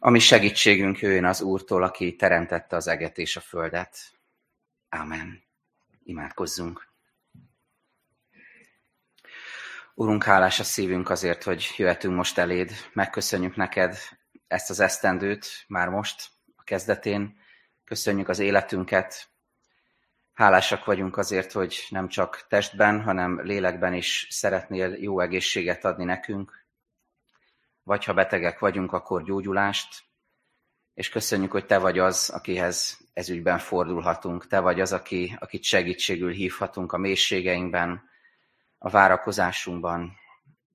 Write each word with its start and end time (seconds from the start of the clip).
Ami 0.00 0.18
segítségünk 0.18 0.98
jöjjön 0.98 1.24
az 1.24 1.40
Úrtól, 1.40 1.82
aki 1.82 2.16
teremtette 2.16 2.76
az 2.76 2.86
eget 2.86 3.18
és 3.18 3.36
a 3.36 3.40
földet. 3.40 3.98
Ámen. 4.88 5.42
Imádkozzunk. 6.02 6.88
Urunk, 9.94 10.24
hálás 10.24 10.60
a 10.60 10.64
szívünk 10.64 11.10
azért, 11.10 11.42
hogy 11.42 11.74
jöhetünk 11.76 12.14
most 12.14 12.38
eléd. 12.38 12.70
Megköszönjük 12.92 13.56
neked 13.56 13.96
ezt 14.46 14.70
az 14.70 14.80
esztendőt, 14.80 15.64
már 15.68 15.88
most, 15.88 16.28
a 16.56 16.62
kezdetén. 16.62 17.38
Köszönjük 17.84 18.28
az 18.28 18.38
életünket. 18.38 19.28
Hálásak 20.32 20.84
vagyunk 20.84 21.16
azért, 21.16 21.52
hogy 21.52 21.86
nem 21.88 22.08
csak 22.08 22.46
testben, 22.48 23.02
hanem 23.02 23.40
lélekben 23.42 23.94
is 23.94 24.26
szeretnél 24.30 24.92
jó 24.92 25.20
egészséget 25.20 25.84
adni 25.84 26.04
nekünk. 26.04 26.66
Vagy 27.88 28.04
ha 28.04 28.12
betegek 28.12 28.58
vagyunk, 28.58 28.92
akkor 28.92 29.22
gyógyulást. 29.22 30.02
És 30.94 31.08
köszönjük, 31.08 31.50
hogy 31.50 31.66
te 31.66 31.78
vagy 31.78 31.98
az, 31.98 32.30
akihez 32.34 32.98
ezügyben 33.12 33.58
fordulhatunk. 33.58 34.46
Te 34.46 34.60
vagy 34.60 34.80
az, 34.80 34.92
aki, 34.92 35.36
akit 35.38 35.62
segítségül 35.62 36.32
hívhatunk 36.32 36.92
a 36.92 36.98
mélységeinkben, 36.98 38.08
a 38.78 38.88
várakozásunkban. 38.88 40.12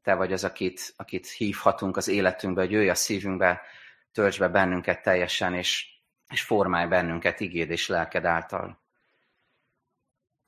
Te 0.04 0.14
vagy 0.14 0.34
az, 0.34 0.44
akit, 0.44 0.94
akit 0.98 1.28
hívhatunk 1.28 1.98
az 1.98 2.08
életünkbe, 2.08 2.62
hogy 2.62 2.72
jöjj 2.72 2.90
a 2.90 2.96
szívünkbe, 2.96 3.62
töltsd 4.12 4.40
be 4.40 4.48
bennünket 4.48 5.02
teljesen, 5.02 5.54
és, 5.54 5.88
és 6.30 6.42
formálj 6.42 6.88
bennünket 6.88 7.40
igéd 7.40 7.70
és 7.70 7.88
lelked 7.88 8.26
által. 8.26 8.82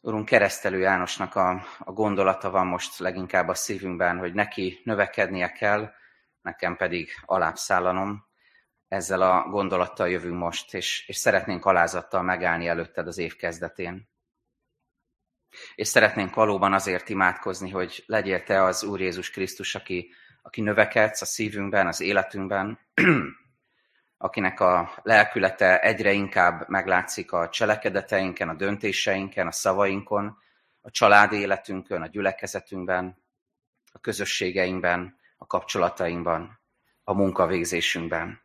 Urunk, 0.01 0.25
keresztelő 0.25 0.79
Jánosnak 0.79 1.35
a, 1.35 1.65
a 1.79 1.91
gondolata 1.91 2.49
van 2.49 2.67
most 2.67 2.99
leginkább 2.99 3.47
a 3.47 3.53
szívünkben, 3.53 4.17
hogy 4.17 4.33
neki 4.33 4.81
növekednie 4.83 5.51
kell, 5.51 5.93
nekem 6.45 6.75
pedig 6.75 7.09
alábbszállanom. 7.25 8.25
Ezzel 8.87 9.21
a 9.21 9.47
gondolattal 9.49 10.09
jövünk 10.09 10.37
most, 10.37 10.73
és, 10.73 11.07
és 11.07 11.17
szeretnénk 11.17 11.65
alázattal 11.65 12.21
megállni 12.21 12.67
előtted 12.67 13.07
az 13.07 13.17
év 13.17 13.35
kezdetén. 13.35 14.09
És 15.75 15.87
szeretnénk 15.87 16.35
valóban 16.35 16.73
azért 16.73 17.09
imádkozni, 17.09 17.69
hogy 17.69 18.03
legyél 18.05 18.43
te 18.43 18.63
az 18.63 18.83
Úr 18.83 19.01
Jézus 19.01 19.29
Krisztus, 19.29 19.75
aki, 19.75 20.11
aki 20.41 20.61
növekedsz 20.61 21.21
a 21.21 21.25
szívünkben, 21.25 21.87
az 21.87 22.01
életünkben, 22.01 22.79
akinek 24.17 24.59
a 24.59 24.99
lelkülete 25.03 25.79
egyre 25.79 26.11
inkább 26.11 26.69
meglátszik 26.69 27.31
a 27.31 27.49
cselekedeteinken, 27.49 28.49
a 28.49 28.55
döntéseinken, 28.55 29.47
a 29.47 29.51
szavainkon, 29.51 30.37
a 30.81 30.91
család 30.91 31.31
életünkön, 31.31 32.01
a 32.01 32.07
gyülekezetünkben, 32.07 33.23
a 33.91 33.99
közösségeinkben, 33.99 35.23
a 35.45 35.57
kapcsolatainkban, 35.57 36.59
a 37.03 37.13
munkavégzésünkben. 37.13 38.41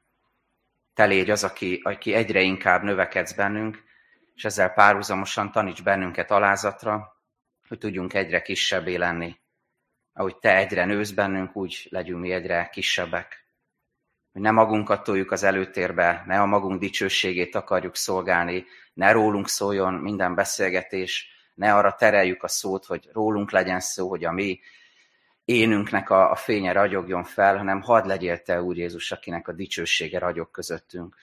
Te 0.95 1.05
légy 1.05 1.31
az, 1.31 1.45
aki, 1.45 1.81
aki 1.85 2.15
egyre 2.15 2.41
inkább 2.41 2.83
növekedsz 2.83 3.33
bennünk, 3.33 3.83
és 4.35 4.45
ezzel 4.45 4.73
párhuzamosan 4.73 5.53
taníts 5.53 5.83
bennünket 5.83 6.31
alázatra, 6.31 7.13
hogy 7.69 7.79
tudjunk 7.79 8.15
egyre 8.15 8.43
kisebbé 8.43 8.95
lenni. 8.95 9.41
Ahogy 10.13 10.37
te 10.37 10.57
egyre 10.57 10.85
nősz 10.85 11.11
bennünk, 11.11 11.57
úgy 11.57 11.87
legyünk 11.91 12.21
mi 12.21 12.33
egyre 12.33 12.69
kisebbek. 12.73 13.47
Hogy 14.33 14.43
ne 14.43 14.51
magunkat 14.51 15.03
toljuk 15.03 15.31
az 15.31 15.43
előtérbe, 15.43 16.23
ne 16.27 16.41
a 16.41 16.47
magunk 16.47 16.81
dicsőségét 16.81 17.55
akarjuk 17.55 17.97
szolgálni, 17.97 18.65
ne 18.93 19.13
rólunk 19.13 19.49
szóljon 19.49 19.95
minden 19.95 20.35
beszélgetés, 20.35 21.29
ne 21.55 21.75
arra 21.75 21.95
tereljük 21.95 22.43
a 22.43 22.49
szót, 22.49 22.85
hogy 22.85 23.09
rólunk 23.13 23.51
legyen 23.51 23.81
szó, 23.81 24.09
hogy 24.09 24.25
a 24.25 24.33
mi 24.33 24.61
énünknek 25.51 26.11
a, 26.11 26.31
a 26.31 26.35
fénye 26.35 26.73
ragyogjon 26.73 27.25
fel, 27.25 27.57
hanem 27.57 27.81
hadd 27.81 28.07
legyél 28.07 28.43
te, 28.43 28.63
Úr 28.63 28.77
Jézus, 28.77 29.13
akinek 29.13 29.49
a 29.49 29.53
dicsősége 29.53 30.19
ragyog 30.19 30.51
közöttünk. 30.51 31.17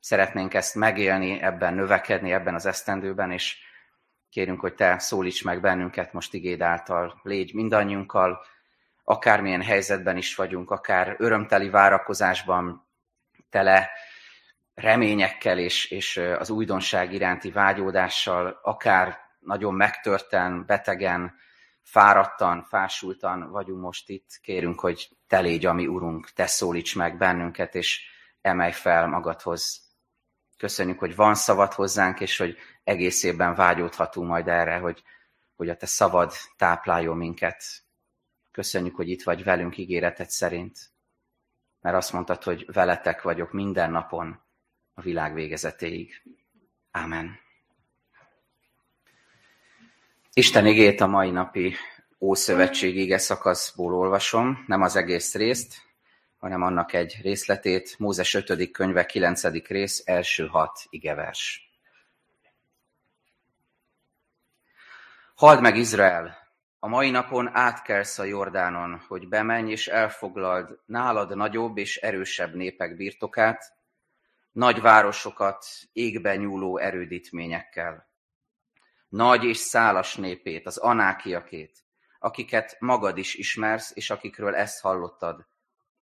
Szeretnénk 0.00 0.54
ezt 0.54 0.74
megélni, 0.74 1.40
ebben 1.40 1.74
növekedni, 1.74 2.32
ebben 2.32 2.54
az 2.54 2.66
esztendőben, 2.66 3.30
és 3.30 3.56
kérünk, 4.30 4.60
hogy 4.60 4.74
te 4.74 4.98
szólíts 4.98 5.44
meg 5.44 5.60
bennünket 5.60 6.12
most 6.12 6.34
igéd 6.34 6.62
által. 6.62 7.20
Légy 7.22 7.54
mindannyiunkkal, 7.54 8.44
akármilyen 9.04 9.62
helyzetben 9.62 10.16
is 10.16 10.34
vagyunk, 10.34 10.70
akár 10.70 11.16
örömteli 11.18 11.68
várakozásban, 11.68 12.88
tele 13.50 13.90
reményekkel 14.74 15.58
és, 15.58 15.90
és 15.90 16.16
az 16.16 16.50
újdonság 16.50 17.12
iránti 17.12 17.50
vágyódással, 17.50 18.60
akár 18.62 19.18
nagyon 19.38 19.74
megtörten, 19.74 20.66
betegen, 20.66 21.34
fáradtan, 21.86 22.62
fásultan 22.62 23.50
vagyunk 23.50 23.80
most 23.80 24.08
itt, 24.08 24.38
kérünk, 24.42 24.80
hogy 24.80 25.16
te 25.26 25.40
légy 25.40 25.66
a 25.66 25.72
Urunk, 25.72 26.30
te 26.30 26.46
szólíts 26.46 26.96
meg 26.96 27.16
bennünket, 27.16 27.74
és 27.74 28.08
emelj 28.40 28.72
fel 28.72 29.06
magadhoz. 29.06 29.84
Köszönjük, 30.56 30.98
hogy 30.98 31.16
van 31.16 31.34
szavad 31.34 31.72
hozzánk, 31.72 32.20
és 32.20 32.36
hogy 32.36 32.56
egész 32.84 33.22
évben 33.22 33.54
vágyódhatunk 33.54 34.28
majd 34.28 34.48
erre, 34.48 34.78
hogy, 34.78 35.02
hogy 35.56 35.68
a 35.68 35.76
te 35.76 35.86
szavad 35.86 36.32
tápláljon 36.56 37.16
minket. 37.16 37.64
Köszönjük, 38.50 38.96
hogy 38.96 39.08
itt 39.08 39.22
vagy 39.22 39.44
velünk 39.44 39.78
ígéretet 39.78 40.30
szerint, 40.30 40.78
mert 41.80 41.96
azt 41.96 42.12
mondtad, 42.12 42.42
hogy 42.42 42.72
veletek 42.72 43.22
vagyok 43.22 43.52
minden 43.52 43.90
napon 43.90 44.42
a 44.94 45.00
világ 45.00 45.34
végezetéig. 45.34 46.22
Ámen. 46.90 47.45
Isten 50.38 50.66
igét 50.66 51.00
a 51.00 51.06
mai 51.06 51.30
napi 51.30 51.74
Ószövetség 52.20 52.96
ige 52.96 53.18
szakaszból 53.18 53.94
olvasom, 53.94 54.64
nem 54.66 54.82
az 54.82 54.96
egész 54.96 55.34
részt, 55.34 55.74
hanem 56.36 56.62
annak 56.62 56.92
egy 56.92 57.18
részletét, 57.22 57.98
Mózes 57.98 58.34
5. 58.34 58.70
könyve 58.70 59.06
9. 59.06 59.42
rész, 59.66 60.02
első 60.04 60.46
hat 60.46 60.80
igevers. 60.88 61.70
Halld 65.34 65.60
meg 65.60 65.76
Izrael, 65.76 66.36
a 66.78 66.88
mai 66.88 67.10
napon 67.10 67.50
átkelsz 67.52 68.18
a 68.18 68.24
Jordánon, 68.24 69.04
hogy 69.08 69.28
bemenj 69.28 69.70
és 69.70 69.88
elfoglald 69.88 70.78
nálad 70.86 71.36
nagyobb 71.36 71.76
és 71.76 71.96
erősebb 71.96 72.54
népek 72.54 72.96
birtokát, 72.96 73.76
nagy 74.52 74.80
városokat 74.80 75.66
égbe 75.92 76.36
nyúló 76.36 76.78
erődítményekkel. 76.78 78.14
Nagy 79.16 79.44
és 79.44 79.56
szálas 79.56 80.14
népét, 80.14 80.66
az 80.66 80.76
anákiakét, 80.76 81.84
akiket 82.18 82.76
magad 82.80 83.18
is 83.18 83.34
ismersz, 83.34 83.92
és 83.94 84.10
akikről 84.10 84.54
ezt 84.54 84.80
hallottad. 84.80 85.46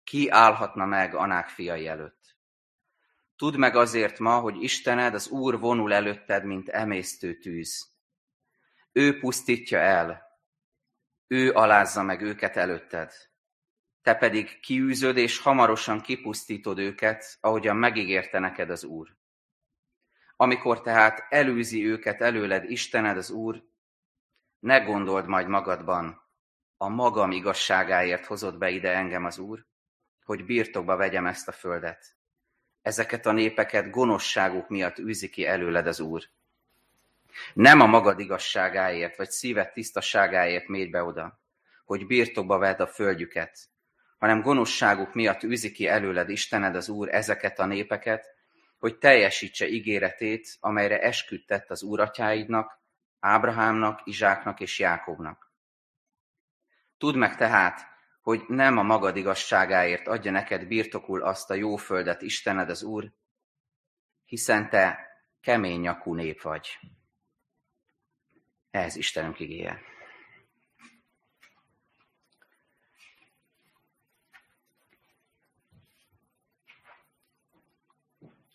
Ki 0.04 0.28
állhatna 0.30 0.84
meg 0.84 1.14
Anák 1.14 1.48
fiai 1.48 1.86
előtt? 1.86 2.36
Tudd 3.36 3.56
meg 3.56 3.76
azért 3.76 4.18
ma, 4.18 4.38
hogy 4.38 4.62
Istened, 4.62 5.14
az 5.14 5.28
Úr 5.28 5.58
vonul 5.58 5.92
előtted, 5.92 6.44
mint 6.44 6.68
emésztő 6.68 7.38
tűz. 7.38 7.92
Ő 8.92 9.18
pusztítja 9.18 9.78
el, 9.78 10.22
ő 11.26 11.52
alázza 11.52 12.02
meg 12.02 12.20
őket 12.20 12.56
előtted. 12.56 13.12
Te 14.02 14.14
pedig 14.14 14.60
kiűzöd 14.60 15.16
és 15.16 15.38
hamarosan 15.38 16.00
kipusztítod 16.00 16.78
őket, 16.78 17.36
ahogyan 17.40 17.76
megígérte 17.76 18.38
neked 18.38 18.70
az 18.70 18.84
Úr. 18.84 19.16
Amikor 20.36 20.80
tehát 20.80 21.26
elűzi 21.28 21.86
őket 21.86 22.20
előled 22.20 22.70
Istened 22.70 23.16
az 23.16 23.30
Úr, 23.30 23.62
ne 24.58 24.78
gondold 24.78 25.26
majd 25.26 25.48
magadban, 25.48 26.22
a 26.76 26.88
magam 26.88 27.30
igazságáért 27.30 28.26
hozott 28.26 28.58
be 28.58 28.70
ide 28.70 28.94
engem 28.94 29.24
az 29.24 29.38
Úr, 29.38 29.64
hogy 30.24 30.44
birtokba 30.44 30.96
vegyem 30.96 31.26
ezt 31.26 31.48
a 31.48 31.52
földet. 31.52 32.16
Ezeket 32.82 33.26
a 33.26 33.32
népeket 33.32 33.90
gonoszságuk 33.90 34.68
miatt 34.68 34.98
űzi 34.98 35.28
ki 35.28 35.46
előled 35.46 35.86
az 35.86 36.00
Úr. 36.00 36.22
Nem 37.52 37.80
a 37.80 37.86
magad 37.86 38.18
igazságáért, 38.18 39.16
vagy 39.16 39.30
szíved 39.30 39.72
tisztaságáért 39.72 40.68
mégy 40.68 40.90
be 40.90 41.02
oda, 41.02 41.40
hogy 41.84 42.06
birtokba 42.06 42.58
vedd 42.58 42.80
a 42.80 42.86
földjüket, 42.86 43.58
hanem 44.18 44.40
gonoszságuk 44.40 45.14
miatt 45.14 45.42
űzi 45.42 45.72
ki 45.72 45.86
előled 45.86 46.28
Istened 46.28 46.76
az 46.76 46.88
Úr 46.88 47.14
ezeket 47.14 47.58
a 47.58 47.66
népeket, 47.66 48.33
hogy 48.84 48.98
teljesítse 48.98 49.68
ígéretét, 49.68 50.56
amelyre 50.60 51.00
esküdtett 51.00 51.70
az 51.70 51.82
úratyáidnak, 51.82 52.80
Ábrahámnak, 53.18 54.00
Izsáknak 54.04 54.60
és 54.60 54.78
Jákobnak. 54.78 55.52
Tudd 56.98 57.16
meg 57.16 57.36
tehát, 57.36 57.86
hogy 58.20 58.44
nem 58.48 58.78
a 58.78 58.82
magad 58.82 59.16
igazságáért 59.16 60.06
adja 60.06 60.30
neked 60.30 60.66
birtokul 60.66 61.22
azt 61.22 61.50
a 61.50 61.54
jó 61.54 61.76
földet 61.76 62.22
Istened 62.22 62.70
az 62.70 62.82
Úr, 62.82 63.12
hiszen 64.24 64.68
te 64.68 65.08
kemény 65.40 65.80
nyakú 65.80 66.14
nép 66.14 66.42
vagy. 66.42 66.78
Ez 68.70 68.96
Istenünk 68.96 69.40
igéje. 69.40 69.80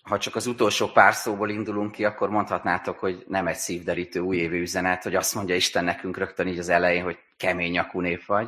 Ha 0.09 0.17
csak 0.17 0.35
az 0.35 0.47
utolsó 0.47 0.87
pár 0.87 1.13
szóból 1.13 1.49
indulunk 1.49 1.91
ki, 1.91 2.05
akkor 2.05 2.29
mondhatnátok, 2.29 2.99
hogy 2.99 3.23
nem 3.27 3.47
egy 3.47 3.55
szívderítő 3.55 4.19
újévi 4.19 4.59
üzenet, 4.59 5.03
hogy 5.03 5.15
azt 5.15 5.35
mondja 5.35 5.55
Isten 5.55 5.83
nekünk 5.83 6.17
rögtön 6.17 6.47
így 6.47 6.59
az 6.59 6.69
elején, 6.69 7.03
hogy 7.03 7.17
kemény 7.37 7.71
nyakú 7.71 7.99
nép 7.99 8.25
vagy. 8.25 8.47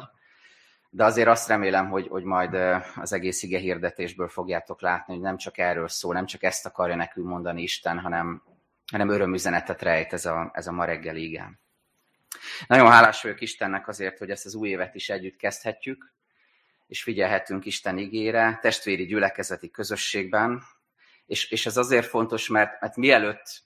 de 0.89 1.03
azért 1.03 1.27
azt 1.27 1.47
remélem, 1.47 1.89
hogy, 1.89 2.07
hogy 2.07 2.23
majd 2.23 2.53
az 2.95 3.13
egész 3.13 3.43
ige 3.43 3.59
hirdetésből 3.59 4.27
fogjátok 4.27 4.81
látni, 4.81 5.13
hogy 5.13 5.23
nem 5.23 5.37
csak 5.37 5.57
erről 5.57 5.87
szól, 5.87 6.13
nem 6.13 6.25
csak 6.25 6.43
ezt 6.43 6.65
akarja 6.65 6.95
nekünk 6.95 7.27
mondani 7.27 7.61
Isten, 7.61 7.99
hanem, 7.99 8.43
hanem 8.91 9.09
örömüzenetet 9.09 9.81
rejt 9.81 10.13
ez 10.13 10.25
a, 10.25 10.51
ez 10.53 10.67
a 10.67 10.71
ma 10.71 10.85
reggeli 10.85 11.23
igen. 11.23 11.59
Nagyon 12.67 12.91
hálás 12.91 13.21
vagyok 13.21 13.41
Istennek 13.41 13.87
azért, 13.87 14.17
hogy 14.17 14.29
ezt 14.29 14.45
az 14.45 14.55
új 14.55 14.69
évet 14.69 14.95
is 14.95 15.09
együtt 15.09 15.35
kezdhetjük, 15.37 16.13
és 16.87 17.03
figyelhetünk 17.03 17.65
Isten 17.65 17.97
igére, 17.97 18.59
testvéri 18.61 19.05
gyülekezeti 19.05 19.71
közösségben, 19.71 20.61
és, 21.31 21.51
és 21.51 21.65
ez 21.65 21.77
azért 21.77 22.05
fontos, 22.05 22.47
mert, 22.47 22.81
mert 22.81 22.95
mielőtt 22.95 23.63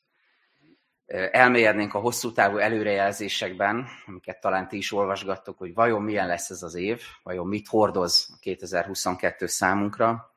elmélyednénk 1.32 1.94
a 1.94 2.00
hosszú 2.00 2.32
távú 2.32 2.58
előrejelzésekben, 2.58 3.88
amiket 4.06 4.40
talán 4.40 4.68
ti 4.68 4.78
is 4.78 4.92
olvasgattok, 4.92 5.58
hogy 5.58 5.74
vajon 5.74 6.02
milyen 6.02 6.28
lesz 6.28 6.50
ez 6.50 6.64
az 6.64 6.76
év, 6.76 7.02
vajon 7.24 7.48
mit 7.48 7.68
hordoz 7.68 8.30
a 8.34 8.38
2022 8.40 9.46
számunkra, 9.46 10.36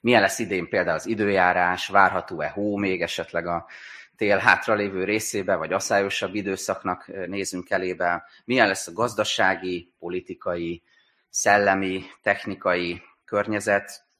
milyen 0.00 0.20
lesz 0.20 0.38
idén 0.38 0.68
például 0.68 0.96
az 0.96 1.06
időjárás, 1.06 1.88
várható-e 1.88 2.48
hó 2.48 2.76
még 2.76 3.02
esetleg 3.02 3.46
a 3.46 3.66
tél 4.16 4.38
hátralévő 4.38 5.04
részébe, 5.04 5.54
vagy 5.54 5.72
aszályosabb 5.72 6.34
időszaknak 6.34 7.26
nézünk 7.26 7.70
elébe, 7.70 8.24
milyen 8.44 8.66
lesz 8.66 8.86
a 8.86 8.92
gazdasági, 8.92 9.92
politikai, 9.98 10.82
szellemi, 11.30 12.04
technikai 12.22 13.02
környezet, 13.24 14.10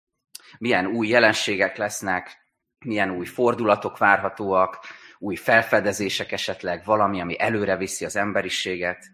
milyen 0.58 0.86
új 0.86 1.08
jelenségek 1.08 1.76
lesznek, 1.76 2.46
milyen 2.84 3.10
új 3.10 3.26
fordulatok 3.26 3.98
várhatóak, 3.98 4.78
új 5.18 5.36
felfedezések 5.36 6.32
esetleg, 6.32 6.84
valami, 6.84 7.20
ami 7.20 7.40
előre 7.40 7.76
viszi 7.76 8.04
az 8.04 8.16
emberiséget. 8.16 9.04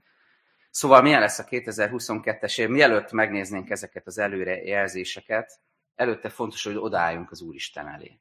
Szóval 0.70 1.02
milyen 1.02 1.20
lesz 1.20 1.38
a 1.38 1.44
2022-es 1.44 2.60
év? 2.60 2.68
Mielőtt 2.68 3.12
megnéznénk 3.12 3.70
ezeket 3.70 4.06
az 4.06 4.18
előrejelzéseket, 4.18 5.60
előtte 5.94 6.28
fontos, 6.28 6.64
hogy 6.64 6.76
odaálljunk 6.76 7.30
az 7.30 7.40
Úristen 7.40 7.88
elé. 7.88 8.20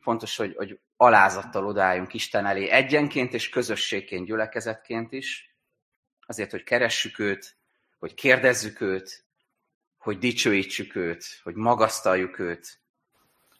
Fontos, 0.00 0.36
hogy, 0.36 0.54
hogy 0.56 0.80
alázattal 0.96 1.66
odaálljunk 1.66 2.14
Isten 2.14 2.46
elé 2.46 2.68
egyenként 2.68 3.34
és 3.34 3.48
közösségként, 3.48 4.26
gyülekezetként 4.26 5.12
is, 5.12 5.54
azért, 6.26 6.50
hogy 6.50 6.62
keressük 6.62 7.18
őt, 7.18 7.56
hogy 7.98 8.14
kérdezzük 8.14 8.80
őt, 8.80 9.24
hogy 10.00 10.18
dicsőítsük 10.18 10.96
őt, 10.96 11.24
hogy 11.42 11.54
magasztaljuk 11.54 12.38
őt, 12.38 12.80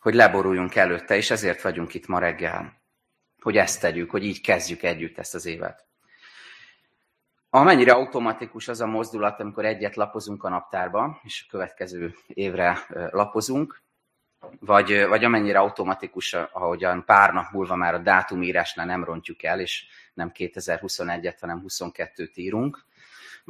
hogy 0.01 0.15
leboruljunk 0.15 0.75
előtte, 0.75 1.17
és 1.17 1.31
ezért 1.31 1.63
vagyunk 1.63 1.95
itt 1.95 2.07
ma 2.07 2.19
reggel 2.19 2.81
hogy 3.43 3.57
ezt 3.57 3.81
tegyük, 3.81 4.11
hogy 4.11 4.25
így 4.25 4.41
kezdjük 4.41 4.83
együtt 4.83 5.19
ezt 5.19 5.35
az 5.35 5.47
évet. 5.47 5.87
Amennyire 7.51 7.93
automatikus 7.93 8.69
az 8.69 8.81
a 8.81 8.87
mozdulat, 8.87 9.41
amikor 9.41 9.65
egyet 9.65 9.97
lapozunk 9.97 10.45
a 10.45 10.49
naptárba, 10.49 11.21
és 11.23 11.45
a 11.47 11.51
következő 11.51 12.15
évre 12.27 12.87
lapozunk, 13.11 13.83
vagy, 14.59 15.07
vagy 15.07 15.25
amennyire 15.25 15.59
automatikus, 15.59 16.33
ahogyan 16.33 17.05
pár 17.05 17.33
nap 17.33 17.51
múlva 17.51 17.77
már 17.77 17.95
a 17.95 17.99
dátumírásnál 17.99 18.87
nem 18.87 19.05
rontjuk 19.05 19.43
el, 19.43 19.61
és 19.61 19.87
nem 20.15 20.31
2021-et, 20.35 21.37
hanem 21.41 21.65
22-t 21.67 22.35
írunk, 22.35 22.85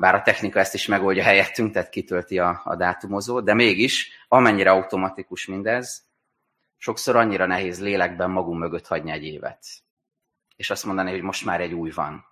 bár 0.00 0.14
a 0.14 0.22
technika 0.22 0.58
ezt 0.58 0.74
is 0.74 0.86
megoldja 0.86 1.22
helyettünk, 1.22 1.72
tehát 1.72 1.88
kitölti 1.88 2.38
a, 2.38 2.60
a 2.64 2.76
dátumozó, 2.76 3.40
de 3.40 3.54
mégis, 3.54 4.10
amennyire 4.28 4.70
automatikus 4.70 5.46
mindez, 5.46 6.04
sokszor 6.76 7.16
annyira 7.16 7.46
nehéz 7.46 7.80
lélekben 7.80 8.30
magunk 8.30 8.58
mögött 8.58 8.86
hagyni 8.86 9.10
egy 9.10 9.24
évet. 9.24 9.66
És 10.56 10.70
azt 10.70 10.84
mondani, 10.84 11.10
hogy 11.10 11.22
most 11.22 11.44
már 11.44 11.60
egy 11.60 11.72
új 11.72 11.90
van. 11.90 12.24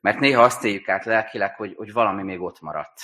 Mert 0.00 0.18
néha 0.18 0.42
azt 0.42 0.64
éljük 0.64 0.88
át 0.88 1.04
lelkileg, 1.04 1.56
hogy, 1.56 1.74
hogy 1.76 1.92
valami 1.92 2.22
még 2.22 2.40
ott 2.40 2.60
maradt. 2.60 3.00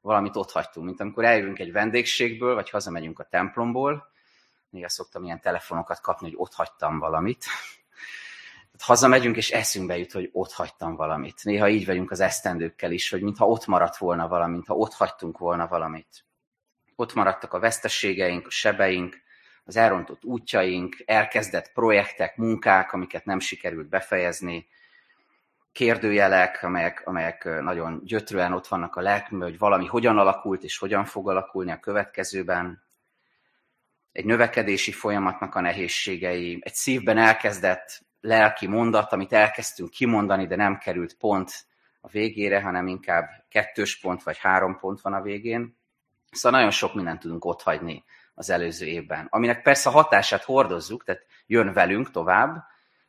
Valamit 0.00 0.36
ott 0.36 0.50
hagytunk, 0.50 0.86
mint 0.86 1.00
amikor 1.00 1.24
eljövünk 1.24 1.58
egy 1.58 1.72
vendégségből, 1.72 2.54
vagy 2.54 2.70
hazamegyünk 2.70 3.18
a 3.18 3.24
templomból, 3.24 4.10
néha 4.68 4.88
szoktam 4.88 5.24
ilyen 5.24 5.40
telefonokat 5.40 6.00
kapni, 6.00 6.28
hogy 6.28 6.38
ott 6.38 6.54
hagytam 6.54 6.98
valamit. 6.98 7.44
Hazamegyünk, 8.82 9.36
és 9.36 9.50
eszünkbe 9.50 9.98
jut, 9.98 10.12
hogy 10.12 10.28
ott 10.32 10.52
hagytam 10.52 10.96
valamit. 10.96 11.44
Néha 11.44 11.68
így 11.68 11.86
vagyunk 11.86 12.10
az 12.10 12.20
esztendőkkel 12.20 12.92
is, 12.92 13.10
hogy 13.10 13.22
mintha 13.22 13.46
ott 13.46 13.66
maradt 13.66 13.96
volna 13.96 14.28
valami, 14.28 14.52
mintha 14.52 14.74
ott 14.74 14.92
hagytunk 14.92 15.38
volna 15.38 15.66
valamit. 15.66 16.24
Ott 16.96 17.14
maradtak 17.14 17.52
a 17.52 17.58
veszteségeink, 17.58 18.46
a 18.46 18.50
sebeink, 18.50 19.16
az 19.64 19.76
elrontott 19.76 20.24
útjaink, 20.24 20.96
elkezdett 21.04 21.72
projektek, 21.72 22.36
munkák, 22.36 22.92
amiket 22.92 23.24
nem 23.24 23.40
sikerült 23.40 23.88
befejezni, 23.88 24.66
kérdőjelek, 25.72 26.62
amelyek, 26.62 27.02
amelyek 27.04 27.44
nagyon 27.44 28.00
gyötrően 28.04 28.52
ott 28.52 28.66
vannak 28.66 28.96
a 28.96 29.00
lelkünkben, 29.00 29.48
hogy 29.48 29.58
valami 29.58 29.86
hogyan 29.86 30.18
alakult 30.18 30.62
és 30.62 30.78
hogyan 30.78 31.04
fog 31.04 31.28
alakulni 31.28 31.70
a 31.70 31.80
következőben. 31.80 32.82
Egy 34.12 34.24
növekedési 34.24 34.92
folyamatnak 34.92 35.54
a 35.54 35.60
nehézségei, 35.60 36.58
egy 36.60 36.74
szívben 36.74 37.18
elkezdett 37.18 38.10
lelki 38.22 38.66
mondat, 38.66 39.12
amit 39.12 39.32
elkezdtünk 39.32 39.90
kimondani, 39.90 40.46
de 40.46 40.56
nem 40.56 40.78
került 40.78 41.16
pont 41.16 41.50
a 42.00 42.08
végére, 42.08 42.60
hanem 42.60 42.86
inkább 42.86 43.30
kettős 43.48 44.00
pont 44.00 44.22
vagy 44.22 44.38
három 44.38 44.78
pont 44.78 45.00
van 45.00 45.12
a 45.12 45.22
végén. 45.22 45.76
Szóval 46.30 46.58
nagyon 46.58 46.74
sok 46.74 46.94
mindent 46.94 47.20
tudunk 47.20 47.44
otthagyni 47.44 48.04
az 48.34 48.50
előző 48.50 48.86
évben. 48.86 49.26
Aminek 49.30 49.62
persze 49.62 49.88
a 49.88 49.92
hatását 49.92 50.42
hordozzuk, 50.42 51.04
tehát 51.04 51.26
jön 51.46 51.72
velünk 51.72 52.10
tovább, 52.10 52.64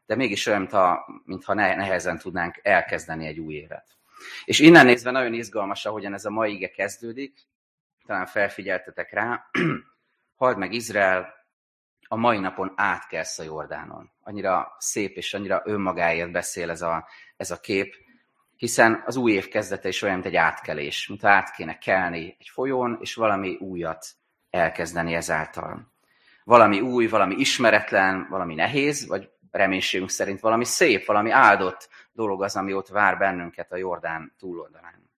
de 0.06 0.15
mégis 0.15 0.45
olyan, 0.45 0.60
mintha, 0.60 1.06
mintha 1.25 1.54
nehezen 1.54 2.18
tudnánk 2.18 2.60
elkezdeni 2.62 3.27
egy 3.27 3.39
új 3.39 3.54
évet. 3.54 3.88
És 4.45 4.60
innen 4.60 4.86
nézve 4.86 5.12
nagyon 5.12 5.33
izgalmas, 5.33 5.86
ahogyan 5.86 6.13
ez 6.13 6.25
a 6.25 6.30
mai 6.30 6.54
ige 6.54 6.68
kezdődik, 6.68 7.48
talán 8.06 8.25
felfigyeltetek 8.25 9.12
rá, 9.12 9.50
halld 10.39 10.57
meg 10.57 10.74
Izrael, 10.74 11.42
a 12.07 12.15
mai 12.15 12.39
napon 12.39 12.73
átkelsz 12.75 13.39
a 13.39 13.44
Jordánon. 13.44 14.11
Annyira 14.23 14.75
szép 14.77 15.15
és 15.15 15.33
annyira 15.33 15.61
önmagáért 15.65 16.31
beszél 16.31 16.69
ez 16.69 16.81
a, 16.81 17.07
ez 17.38 17.51
a 17.51 17.59
kép, 17.59 17.95
hiszen 18.55 19.03
az 19.05 19.15
új 19.15 19.31
év 19.31 19.47
kezdete 19.47 19.88
is 19.88 20.01
olyan, 20.01 20.15
mint 20.15 20.27
egy 20.27 20.35
átkelés, 20.35 21.07
mint 21.07 21.23
át 21.23 21.51
kéne 21.51 21.77
kelni 21.77 22.35
egy 22.39 22.50
folyón, 22.50 22.97
és 23.01 23.15
valami 23.15 23.55
újat 23.55 24.05
elkezdeni 24.50 25.13
ezáltal. 25.13 25.91
Valami 26.44 26.79
új, 26.79 27.07
valami 27.07 27.35
ismeretlen, 27.35 28.27
valami 28.29 28.55
nehéz, 28.55 29.07
vagy 29.07 29.29
reménységünk 29.51 30.09
szerint 30.09 30.39
valami 30.39 30.65
szép, 30.65 31.05
valami 31.05 31.29
áldott 31.29 31.89
dolog 32.11 32.44
az, 32.44 32.55
ami 32.55 32.73
ott 32.73 32.88
vár 32.88 33.17
bennünket 33.17 33.71
a 33.71 33.77
Jordán 33.77 34.33
túloldalán. 34.39 35.11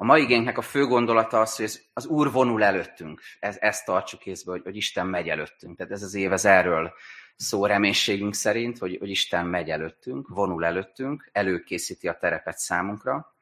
A 0.00 0.04
mai 0.04 0.22
igénynek 0.22 0.58
a 0.58 0.62
fő 0.62 0.86
gondolata 0.86 1.40
az, 1.40 1.56
hogy 1.56 1.80
az 1.92 2.06
Úr 2.06 2.32
vonul 2.32 2.62
előttünk. 2.62 3.20
Ez, 3.40 3.56
ezt 3.60 3.84
tartsuk 3.84 4.26
észbe, 4.26 4.50
hogy, 4.50 4.62
hogy 4.62 4.76
Isten 4.76 5.06
megy 5.06 5.28
előttünk. 5.28 5.76
Tehát 5.76 5.92
ez 5.92 6.02
az 6.02 6.14
év 6.14 6.32
ez 6.32 6.44
erről 6.44 6.92
szó 7.36 7.66
reménységünk 7.66 8.34
szerint, 8.34 8.78
hogy, 8.78 8.96
hogy 8.98 9.10
Isten 9.10 9.46
megy 9.46 9.70
előttünk, 9.70 10.28
vonul 10.28 10.64
előttünk, 10.64 11.28
előkészíti 11.32 12.08
a 12.08 12.18
terepet 12.18 12.58
számunkra. 12.58 13.34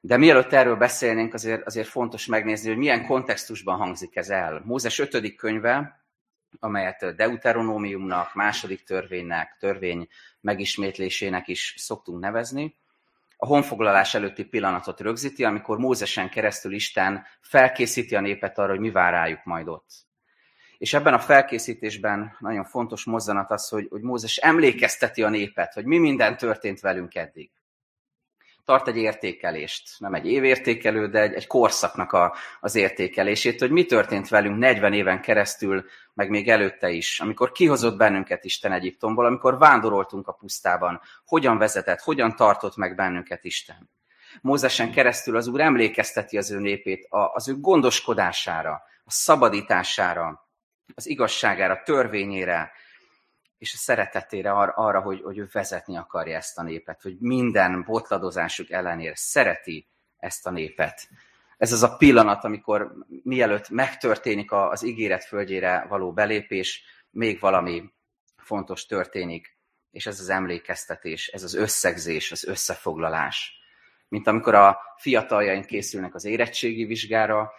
De 0.00 0.16
mielőtt 0.16 0.52
erről 0.52 0.76
beszélnénk, 0.76 1.34
azért, 1.34 1.66
azért 1.66 1.88
fontos 1.88 2.26
megnézni, 2.26 2.68
hogy 2.68 2.78
milyen 2.78 3.06
kontextusban 3.06 3.76
hangzik 3.76 4.16
ez 4.16 4.30
el. 4.30 4.62
Mózes 4.64 4.98
5. 4.98 5.34
könyve, 5.36 6.04
amelyet 6.58 7.14
Deuteronómiumnak, 7.16 8.34
második 8.34 8.84
törvénynek, 8.84 9.56
törvény 9.60 10.08
megismétlésének 10.40 11.48
is 11.48 11.74
szoktunk 11.78 12.20
nevezni, 12.20 12.76
a 13.40 13.46
honfoglalás 13.46 14.14
előtti 14.14 14.44
pillanatot 14.44 15.00
rögzíti, 15.00 15.44
amikor 15.44 15.78
Mózesen 15.78 16.30
keresztül 16.30 16.72
Isten 16.72 17.24
felkészíti 17.40 18.14
a 18.14 18.20
népet 18.20 18.58
arra, 18.58 18.70
hogy 18.70 18.80
mi 18.80 18.90
vár 18.90 19.12
rájuk 19.12 19.44
majd 19.44 19.68
ott. 19.68 20.06
És 20.78 20.94
ebben 20.94 21.14
a 21.14 21.18
felkészítésben 21.18 22.36
nagyon 22.38 22.64
fontos 22.64 23.04
mozzanat 23.04 23.50
az, 23.50 23.68
hogy, 23.68 23.86
hogy 23.90 24.02
Mózes 24.02 24.36
emlékezteti 24.36 25.22
a 25.22 25.28
népet, 25.28 25.72
hogy 25.72 25.84
mi 25.84 25.98
minden 25.98 26.36
történt 26.36 26.80
velünk 26.80 27.14
eddig 27.14 27.50
tart 28.68 28.88
egy 28.88 28.96
értékelést, 28.96 29.90
nem 29.98 30.14
egy 30.14 30.26
évértékelő, 30.26 31.08
de 31.08 31.20
egy, 31.20 31.32
egy 31.32 31.46
korszaknak 31.46 32.12
a, 32.12 32.34
az 32.60 32.74
értékelését, 32.74 33.60
hogy 33.60 33.70
mi 33.70 33.84
történt 33.84 34.28
velünk 34.28 34.58
40 34.58 34.92
éven 34.92 35.20
keresztül, 35.20 35.84
meg 36.14 36.28
még 36.30 36.48
előtte 36.48 36.90
is, 36.90 37.20
amikor 37.20 37.52
kihozott 37.52 37.96
bennünket 37.96 38.44
Isten 38.44 38.72
Egyiptomból, 38.72 39.26
amikor 39.26 39.58
vándoroltunk 39.58 40.28
a 40.28 40.32
pusztában, 40.32 41.00
hogyan 41.24 41.58
vezetett, 41.58 42.00
hogyan 42.00 42.36
tartott 42.36 42.76
meg 42.76 42.94
bennünket 42.94 43.44
Isten. 43.44 43.90
Mózesen 44.40 44.92
keresztül 44.92 45.36
az 45.36 45.46
Úr 45.46 45.60
emlékezteti 45.60 46.38
az 46.38 46.50
ő 46.50 46.58
népét 46.58 47.06
az 47.10 47.48
ő 47.48 47.60
gondoskodására, 47.60 48.82
a 49.04 49.10
szabadítására, 49.10 50.48
az 50.94 51.08
igazságára, 51.08 51.82
törvényére, 51.84 52.72
és 53.58 53.74
a 53.74 53.76
szeretetére 53.76 54.52
ar- 54.52 54.76
arra, 54.76 55.00
hogy, 55.00 55.20
hogy 55.20 55.38
ő 55.38 55.48
vezetni 55.52 55.96
akarja 55.96 56.36
ezt 56.36 56.58
a 56.58 56.62
népet, 56.62 57.02
hogy 57.02 57.16
minden 57.20 57.82
botladozásuk 57.82 58.70
ellenére 58.70 59.16
szereti 59.16 59.88
ezt 60.18 60.46
a 60.46 60.50
népet. 60.50 61.08
Ez 61.56 61.72
az 61.72 61.82
a 61.82 61.96
pillanat, 61.96 62.44
amikor 62.44 62.92
mielőtt 63.22 63.68
megtörténik 63.68 64.52
az 64.52 64.82
ígéret 64.82 65.24
földjére 65.24 65.86
való 65.88 66.12
belépés, 66.12 66.82
még 67.10 67.40
valami 67.40 67.92
fontos 68.36 68.86
történik, 68.86 69.56
és 69.90 70.06
ez 70.06 70.20
az 70.20 70.28
emlékeztetés, 70.28 71.28
ez 71.28 71.42
az 71.42 71.54
összegzés, 71.54 72.32
az 72.32 72.44
összefoglalás. 72.44 73.56
mint 74.08 74.26
amikor 74.26 74.54
a 74.54 74.78
fiataljaink 74.96 75.66
készülnek 75.66 76.14
az 76.14 76.24
érettségi 76.24 76.84
vizsgára, 76.84 77.52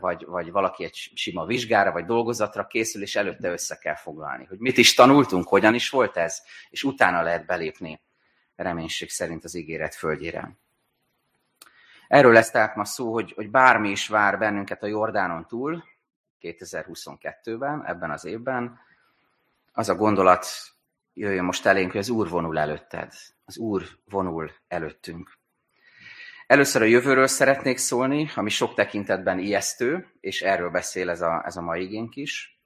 vagy, 0.00 0.24
vagy 0.26 0.50
valaki 0.50 0.84
egy 0.84 1.10
sima 1.14 1.44
vizsgára, 1.44 1.92
vagy 1.92 2.04
dolgozatra 2.04 2.66
készül, 2.66 3.02
és 3.02 3.16
előtte 3.16 3.50
össze 3.50 3.76
kell 3.76 3.96
foglalni, 3.96 4.44
hogy 4.44 4.58
mit 4.58 4.78
is 4.78 4.94
tanultunk, 4.94 5.48
hogyan 5.48 5.74
is 5.74 5.90
volt 5.90 6.16
ez, 6.16 6.42
és 6.70 6.84
utána 6.84 7.22
lehet 7.22 7.46
belépni 7.46 8.00
reménység 8.56 9.10
szerint 9.10 9.44
az 9.44 9.54
ígéret 9.54 9.94
földjére. 9.94 10.56
Erről 12.08 12.32
lesz 12.32 12.50
tehát 12.50 12.76
ma 12.76 12.84
szó, 12.84 13.12
hogy, 13.12 13.32
hogy 13.32 13.50
bármi 13.50 13.90
is 13.90 14.08
vár 14.08 14.38
bennünket 14.38 14.82
a 14.82 14.86
Jordánon 14.86 15.46
túl, 15.46 15.84
2022-ben, 16.40 17.86
ebben 17.86 18.10
az 18.10 18.24
évben, 18.24 18.80
az 19.72 19.88
a 19.88 19.94
gondolat 19.94 20.46
jöjjön 21.14 21.44
most 21.44 21.66
elénk, 21.66 21.90
hogy 21.90 22.00
az 22.00 22.08
Úr 22.08 22.28
vonul 22.28 22.58
előtted. 22.58 23.12
Az 23.44 23.58
Úr 23.58 23.82
vonul 24.04 24.50
előttünk. 24.68 25.37
Először 26.48 26.82
a 26.82 26.84
jövőről 26.84 27.26
szeretnék 27.26 27.76
szólni, 27.76 28.30
ami 28.34 28.50
sok 28.50 28.74
tekintetben 28.74 29.38
ijesztő, 29.38 30.06
és 30.20 30.42
erről 30.42 30.70
beszél 30.70 31.10
ez 31.10 31.20
a, 31.20 31.42
ez 31.46 31.56
a 31.56 31.60
mai 31.60 31.82
igénk 31.82 32.16
is. 32.16 32.60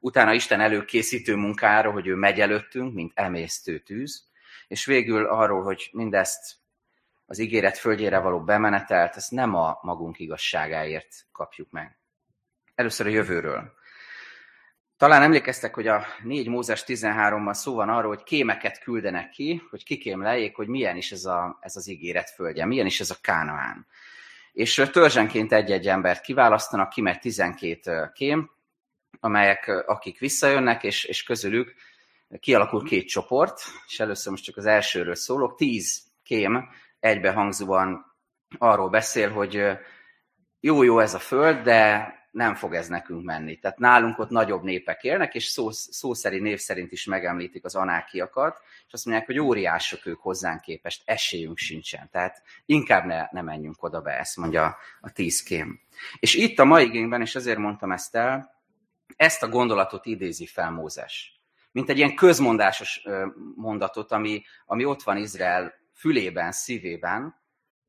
Utána 0.00 0.32
Isten 0.32 0.60
előkészítő 0.60 1.34
munkáról, 1.34 1.92
hogy 1.92 2.06
ő 2.06 2.14
megy 2.14 2.40
előttünk, 2.40 2.94
mint 2.94 3.12
emésztő 3.14 3.78
tűz, 3.78 4.28
és 4.68 4.84
végül 4.84 5.26
arról, 5.26 5.62
hogy 5.62 5.90
mindezt 5.92 6.56
az 7.26 7.38
ígéret 7.38 7.78
földjére 7.78 8.18
való 8.18 8.44
bemenetelt, 8.44 9.16
ezt 9.16 9.30
nem 9.30 9.54
a 9.54 9.78
magunk 9.82 10.18
igazságáért 10.18 11.26
kapjuk 11.32 11.70
meg. 11.70 11.98
Először 12.74 13.06
a 13.06 13.10
jövőről. 13.10 13.72
Talán 14.98 15.22
emlékeztek, 15.22 15.74
hogy 15.74 15.86
a 15.86 16.06
4 16.22 16.48
Mózes 16.48 16.84
13-ban 16.86 17.52
szó 17.52 17.74
van 17.74 17.88
arról, 17.88 18.14
hogy 18.14 18.22
kémeket 18.22 18.78
küldenek 18.78 19.30
ki, 19.30 19.62
hogy 19.70 19.84
kikémleljék, 19.84 20.56
hogy 20.56 20.68
milyen 20.68 20.96
is 20.96 21.12
ez, 21.12 21.24
a, 21.24 21.58
ez 21.60 21.76
az 21.76 21.88
ígéret 21.88 22.30
földje, 22.30 22.66
milyen 22.66 22.86
is 22.86 23.00
ez 23.00 23.10
a 23.10 23.16
Kánaán. 23.20 23.86
És 24.52 24.82
törzsenként 24.92 25.52
egy-egy 25.52 25.88
embert 25.88 26.20
kiválasztanak, 26.20 26.88
kimegy 26.88 27.18
12 27.18 28.10
kém, 28.14 28.50
amelyek, 29.20 29.84
akik 29.86 30.18
visszajönnek, 30.18 30.82
és, 30.82 31.04
és 31.04 31.22
közülük 31.22 31.74
kialakul 32.40 32.84
két 32.84 33.08
csoport, 33.08 33.60
és 33.86 34.00
először 34.00 34.30
most 34.30 34.44
csak 34.44 34.56
az 34.56 34.66
elsőről 34.66 35.14
szólok, 35.14 35.56
10 35.56 36.02
kém 36.22 36.68
egybehangzóan 37.00 38.14
arról 38.58 38.88
beszél, 38.88 39.30
hogy 39.30 39.62
jó-jó 40.60 40.98
ez 40.98 41.14
a 41.14 41.18
föld, 41.18 41.62
de 41.62 42.12
nem 42.30 42.54
fog 42.54 42.74
ez 42.74 42.88
nekünk 42.88 43.24
menni. 43.24 43.58
Tehát 43.58 43.78
nálunk 43.78 44.18
ott 44.18 44.28
nagyobb 44.30 44.62
népek 44.62 45.02
élnek, 45.02 45.34
és 45.34 45.44
szó, 45.70 46.14
szerint, 46.14 46.42
név 46.42 46.58
szerint 46.58 46.92
is 46.92 47.04
megemlítik 47.04 47.64
az 47.64 47.74
anákiakat, 47.74 48.60
és 48.86 48.92
azt 48.92 49.04
mondják, 49.04 49.26
hogy 49.26 49.38
óriások 49.38 50.06
ők 50.06 50.20
hozzánk 50.20 50.60
képest, 50.60 51.02
esélyünk 51.04 51.58
sincsen. 51.58 52.08
Tehát 52.10 52.42
inkább 52.66 53.04
ne, 53.04 53.28
ne 53.30 53.42
menjünk 53.42 53.82
oda 53.82 54.00
be, 54.00 54.18
ezt 54.18 54.36
mondja 54.36 54.76
a 55.00 55.12
tíz 55.12 55.42
kém. 55.42 55.80
És 56.20 56.34
itt 56.34 56.58
a 56.58 56.64
mai 56.64 56.84
igényben, 56.84 57.20
és 57.20 57.34
azért 57.34 57.58
mondtam 57.58 57.92
ezt 57.92 58.14
el, 58.14 58.56
ezt 59.16 59.42
a 59.42 59.48
gondolatot 59.48 60.06
idézi 60.06 60.46
fel 60.46 60.70
Mózes. 60.70 61.40
Mint 61.72 61.88
egy 61.88 61.96
ilyen 61.96 62.14
közmondásos 62.14 63.02
mondatot, 63.54 64.12
ami, 64.12 64.42
ami 64.66 64.84
ott 64.84 65.02
van 65.02 65.16
Izrael 65.16 65.74
fülében, 65.94 66.52
szívében, 66.52 67.34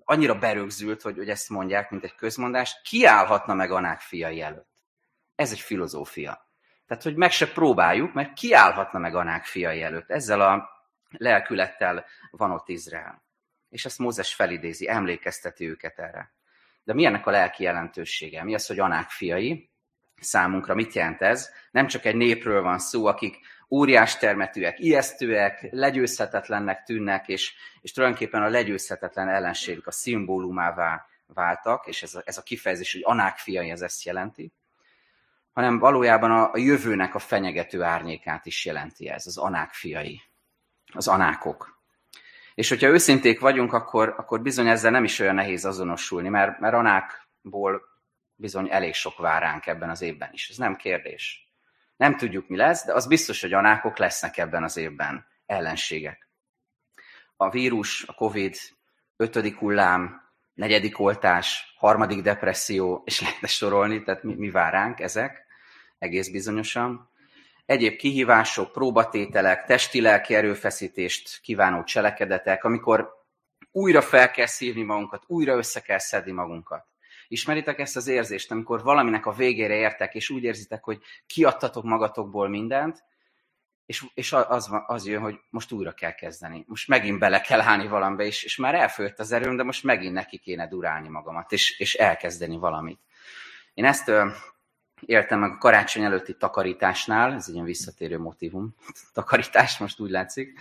annyira 0.10 0.40
berögzült, 0.40 1.02
hogy, 1.02 1.18
hogy 1.18 1.30
ezt 1.30 1.50
mondják, 1.50 1.90
mint 1.90 2.04
egy 2.04 2.16
közmondást, 2.16 2.82
kiállhatna 2.82 3.54
meg 3.54 3.72
Anák 3.72 4.00
fiai 4.00 4.42
előtt. 4.42 4.70
Ez 5.36 5.52
egy 5.52 5.60
filozófia. 5.60 6.48
Tehát, 6.88 7.04
hogy 7.04 7.16
meg 7.16 7.32
se 7.32 7.52
próbáljuk, 7.52 8.14
mert 8.14 8.34
kiállhatna 8.34 9.00
meg 9.00 9.16
Anák 9.16 9.46
fiai 9.46 9.82
előtt. 9.82 10.10
Ezzel 10.10 10.42
a 10.42 10.70
lelkülettel 11.10 12.06
van 12.32 12.52
ott 12.52 12.70
Izrael. 12.70 13.24
És 13.70 13.86
ezt 13.86 14.00
Mózes 14.00 14.34
felidézi, 14.34 14.90
emlékezteti 14.90 15.70
őket 15.70 16.00
erre. 16.00 16.34
De 16.84 16.94
mi 16.94 17.06
ennek 17.06 17.26
a 17.26 17.32
lelki 17.32 17.64
jelentősége? 17.64 18.44
Mi 18.44 18.54
az, 18.54 18.68
hogy 18.68 18.80
Anák 18.80 19.10
fiai? 19.10 19.70
Számunkra 20.20 20.76
mit 20.76 20.94
jelent 20.94 21.22
ez? 21.22 21.50
Nem 21.72 21.88
csak 21.88 22.06
egy 22.06 22.16
népről 22.16 22.62
van 22.62 22.80
szó, 22.80 23.06
akik 23.06 23.40
óriás 23.70 24.18
termetűek, 24.18 24.80
ijesztőek, 24.80 25.68
legyőzhetetlennek 25.72 26.84
tűnnek, 26.84 27.28
és, 27.28 27.54
és 27.82 27.92
tulajdonképpen 27.92 28.42
a 28.42 28.50
legyőzhetetlen 28.50 29.30
ellenségük 29.30 29.88
a 29.88 29.92
szimbólumává 29.92 31.06
váltak, 31.34 31.88
és 31.88 32.04
ez 32.04 32.16
a, 32.16 32.22
ez 32.26 32.38
a 32.38 32.42
kifejezés, 32.42 32.94
hogy 32.94 33.02
anák 33.06 33.38
fiai, 33.38 33.70
ez 33.70 33.82
ezt 33.82 34.04
jelenti, 34.04 34.52
hanem 35.54 35.80
valójában 35.80 36.32
a, 36.32 36.52
a 36.52 36.58
jövőnek 36.58 37.16
a 37.16 37.20
fenyegető 37.20 37.82
árnyékát 37.82 38.46
is 38.46 38.66
jelenti 38.66 39.10
ez, 39.10 39.28
az 39.28 39.38
anák 39.38 39.74
fiai, 39.74 40.22
az 40.94 41.08
anákok. 41.08 41.78
És 42.56 42.70
hogyha 42.70 42.88
őszinték 42.88 43.40
vagyunk, 43.40 43.74
akkor, 43.74 44.14
akkor 44.18 44.42
bizony 44.42 44.68
ezzel 44.68 44.92
nem 44.92 45.04
is 45.04 45.20
olyan 45.20 45.36
nehéz 45.36 45.66
azonosulni, 45.66 46.30
mert, 46.30 46.60
mert 46.60 46.74
anákból 46.74 47.82
bizony 48.36 48.68
elég 48.72 48.94
sok 48.94 49.18
vár 49.18 49.42
ránk 49.42 49.66
ebben 49.66 49.90
az 49.90 50.02
évben 50.02 50.30
is. 50.34 50.50
Ez 50.50 50.58
nem 50.58 50.76
kérdés. 50.76 51.49
Nem 52.00 52.18
tudjuk, 52.18 52.48
mi 52.48 52.56
lesz, 52.56 52.86
de 52.86 52.94
az 52.94 53.08
biztos, 53.08 53.42
hogy 53.42 53.54
anákok 53.54 53.98
lesznek 53.98 54.38
ebben 54.38 54.64
az 54.64 54.78
évben, 54.78 55.26
ellenségek. 55.46 56.30
A 57.36 57.50
vírus, 57.50 58.04
a 58.08 58.14
Covid, 58.14 58.56
ötödik 59.16 59.58
hullám, 59.58 60.32
negyedik 60.54 61.00
oltás, 61.00 61.74
harmadik 61.78 62.22
depresszió, 62.22 63.02
és 63.06 63.22
lehetne 63.22 63.48
sorolni, 63.48 64.04
tehát 64.04 64.24
mi, 64.24 64.36
mi 64.36 64.50
vár 64.50 64.74
ránk 64.74 65.00
ezek, 65.00 65.46
egész 65.98 66.30
bizonyosan. 66.30 67.10
Egyéb 67.66 67.96
kihívások, 67.96 68.72
próbatételek, 68.72 69.66
testi-lelki 69.66 70.36
erőfeszítést 70.36 71.40
kívánó 71.42 71.84
cselekedetek, 71.84 72.64
amikor 72.64 73.10
újra 73.72 74.02
fel 74.02 74.32
kell 74.32 74.46
szívni 74.46 74.84
magunkat, 74.84 75.24
újra 75.28 75.56
össze 75.56 75.82
kell 75.82 76.00
szedni 76.00 76.32
magunkat. 76.32 76.89
Ismeritek 77.32 77.80
ezt 77.80 77.96
az 77.96 78.08
érzést, 78.08 78.52
amikor 78.52 78.84
valaminek 78.84 79.26
a 79.26 79.32
végére 79.32 79.76
értek, 79.76 80.16
és 80.16 80.30
úgy 80.30 80.44
érzitek, 80.44 80.84
hogy 80.84 81.00
kiadtatok 81.28 81.84
magatokból 81.84 82.50
mindent, 82.50 83.04
és, 83.86 84.06
és 84.14 84.34
az, 84.34 84.70
az 84.88 85.08
jön, 85.08 85.22
hogy 85.22 85.40
most 85.50 85.72
újra 85.72 85.92
kell 85.92 86.14
kezdeni. 86.14 86.64
Most 86.68 86.88
megint 86.88 87.20
bele 87.20 87.42
kell 87.42 87.62
állni 87.62 87.88
valamibe, 87.88 88.26
és, 88.26 88.44
és 88.44 88.56
már 88.56 88.76
elfőtt 88.76 89.20
az 89.20 89.32
erőm, 89.32 89.56
de 89.56 89.64
most 89.64 89.84
megint 89.84 90.14
neki 90.14 90.38
kéne 90.38 90.68
durálni 90.68 91.08
magamat, 91.08 91.52
és, 91.52 91.80
és 91.80 91.96
elkezdeni 91.96 92.58
valamit. 92.58 93.00
Én 93.74 93.86
ezt 93.86 94.08
ö, 94.08 94.30
éltem 95.06 95.40
meg 95.40 95.52
a 95.52 95.58
karácsony 95.58 96.04
előtti 96.04 96.36
takarításnál, 96.38 97.34
ez 97.34 97.46
egy 97.48 97.54
ilyen 97.54 97.66
visszatérő 97.66 98.20
motivum, 98.20 98.76
takarítás 99.14 99.78
most 99.78 100.00
úgy 100.00 100.10
látszik, 100.10 100.60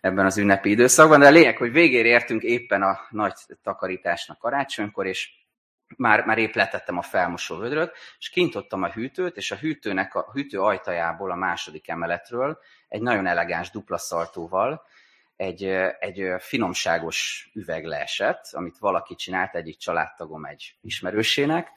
ebben 0.00 0.26
az 0.26 0.38
ünnepi 0.38 0.70
időszakban, 0.70 1.20
de 1.20 1.26
a 1.26 1.30
lényeg, 1.30 1.56
hogy 1.56 1.72
végére 1.72 2.08
értünk 2.08 2.42
éppen 2.42 2.82
a 2.82 2.98
nagy 3.10 3.34
takarításnak 3.62 4.38
karácsonykor, 4.38 5.06
és 5.06 5.30
már, 5.96 6.24
már 6.24 6.38
épp 6.38 6.54
letettem 6.54 6.98
a 6.98 7.02
felmosó 7.02 7.56
vödröt, 7.56 7.96
és 8.18 8.30
kintottam 8.30 8.82
a 8.82 8.90
hűtőt, 8.90 9.36
és 9.36 9.50
a 9.50 9.56
hűtőnek 9.56 10.14
a 10.14 10.30
hűtő 10.32 10.60
ajtajából 10.60 11.30
a 11.30 11.34
második 11.34 11.88
emeletről 11.88 12.58
egy 12.88 13.02
nagyon 13.02 13.26
elegáns 13.26 13.70
dupla 13.70 13.98
szaltóval 13.98 14.82
egy, 15.40 15.64
egy 15.98 16.22
finomságos 16.38 17.50
üveg 17.54 17.84
leesett, 17.84 18.48
amit 18.52 18.78
valaki 18.78 19.14
csinált, 19.14 19.54
egyik 19.54 19.76
családtagom 19.76 20.44
egy 20.44 20.74
ismerősének, 20.80 21.68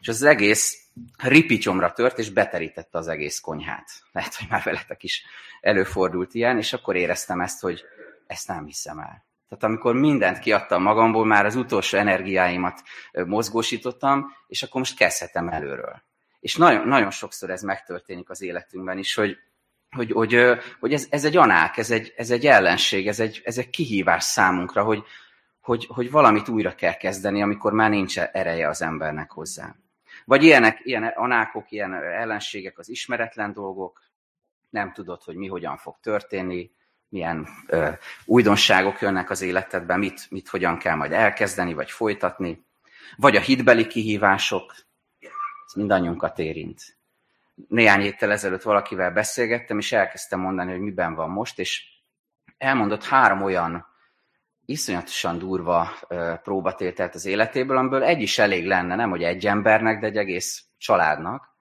és 0.00 0.08
az 0.08 0.22
egész 0.22 0.86
ripityomra 1.16 1.92
tört, 1.92 2.18
és 2.18 2.30
beterítette 2.30 2.98
az 2.98 3.08
egész 3.08 3.40
konyhát. 3.40 3.90
Lehet, 4.12 4.34
hogy 4.34 4.46
már 4.48 4.62
veletek 4.62 5.02
is 5.02 5.24
előfordult 5.60 6.34
ilyen, 6.34 6.58
és 6.58 6.72
akkor 6.72 6.96
éreztem 6.96 7.40
ezt, 7.40 7.60
hogy 7.60 7.84
ezt 8.26 8.48
nem 8.48 8.66
hiszem 8.66 8.98
el. 8.98 9.24
Tehát 9.52 9.66
amikor 9.66 9.94
mindent 9.94 10.38
kiadtam 10.38 10.82
magamból, 10.82 11.24
már 11.24 11.46
az 11.46 11.56
utolsó 11.56 11.98
energiáimat 11.98 12.82
mozgósítottam, 13.12 14.34
és 14.46 14.62
akkor 14.62 14.80
most 14.80 14.96
kezdhetem 14.96 15.48
előről. 15.48 16.02
És 16.40 16.56
nagyon, 16.56 16.88
nagyon 16.88 17.10
sokszor 17.10 17.50
ez 17.50 17.62
megtörténik 17.62 18.30
az 18.30 18.42
életünkben 18.42 18.98
is, 18.98 19.14
hogy, 19.14 19.38
hogy, 19.96 20.12
hogy, 20.12 20.36
hogy 20.80 20.92
ez, 20.92 21.06
ez 21.10 21.24
egy 21.24 21.36
anák, 21.36 21.76
ez 21.76 21.90
egy, 21.90 22.12
ez 22.16 22.30
egy 22.30 22.46
ellenség, 22.46 23.08
ez 23.08 23.20
egy, 23.20 23.40
ez 23.44 23.58
egy 23.58 23.70
kihívás 23.70 24.24
számunkra, 24.24 24.82
hogy, 24.82 25.02
hogy, 25.60 25.86
hogy 25.88 26.10
valamit 26.10 26.48
újra 26.48 26.74
kell 26.74 26.94
kezdeni, 26.94 27.42
amikor 27.42 27.72
már 27.72 27.90
nincs 27.90 28.18
ereje 28.18 28.68
az 28.68 28.82
embernek 28.82 29.30
hozzá. 29.30 29.74
Vagy 30.24 30.42
ilyenek, 30.42 30.80
ilyen 30.82 31.04
anákok, 31.04 31.70
ilyen 31.70 31.94
ellenségek, 31.94 32.78
az 32.78 32.88
ismeretlen 32.88 33.52
dolgok, 33.52 34.02
nem 34.70 34.92
tudod, 34.92 35.22
hogy 35.22 35.36
mi 35.36 35.46
hogyan 35.46 35.76
fog 35.76 35.96
történni, 36.00 36.70
milyen 37.12 37.48
ö, 37.66 37.90
újdonságok 38.24 39.00
jönnek 39.00 39.30
az 39.30 39.42
életedben, 39.42 39.98
mit, 39.98 40.30
mit 40.30 40.48
hogyan 40.48 40.78
kell 40.78 40.94
majd 40.94 41.12
elkezdeni, 41.12 41.74
vagy 41.74 41.90
folytatni, 41.90 42.64
vagy 43.16 43.36
a 43.36 43.40
hitbeli 43.40 43.86
kihívások, 43.86 44.74
ez 45.66 45.74
mindannyiunkat 45.74 46.38
érint. 46.38 46.80
Néhány 47.68 48.00
héttel 48.00 48.30
ezelőtt 48.30 48.62
valakivel 48.62 49.10
beszélgettem, 49.10 49.78
és 49.78 49.92
elkezdtem 49.92 50.40
mondani, 50.40 50.70
hogy 50.70 50.80
miben 50.80 51.14
van 51.14 51.30
most, 51.30 51.58
és 51.58 51.84
elmondott 52.58 53.04
három 53.04 53.42
olyan 53.42 53.86
iszonyatosan 54.64 55.38
durva 55.38 55.92
ö, 56.08 56.34
próbatételt 56.42 57.14
az 57.14 57.24
életéből, 57.24 57.76
amiből 57.76 58.02
egy 58.02 58.20
is 58.20 58.38
elég 58.38 58.66
lenne, 58.66 58.94
nem 58.94 59.10
hogy 59.10 59.22
egy 59.22 59.46
embernek, 59.46 60.00
de 60.00 60.06
egy 60.06 60.16
egész 60.16 60.64
családnak, 60.78 61.51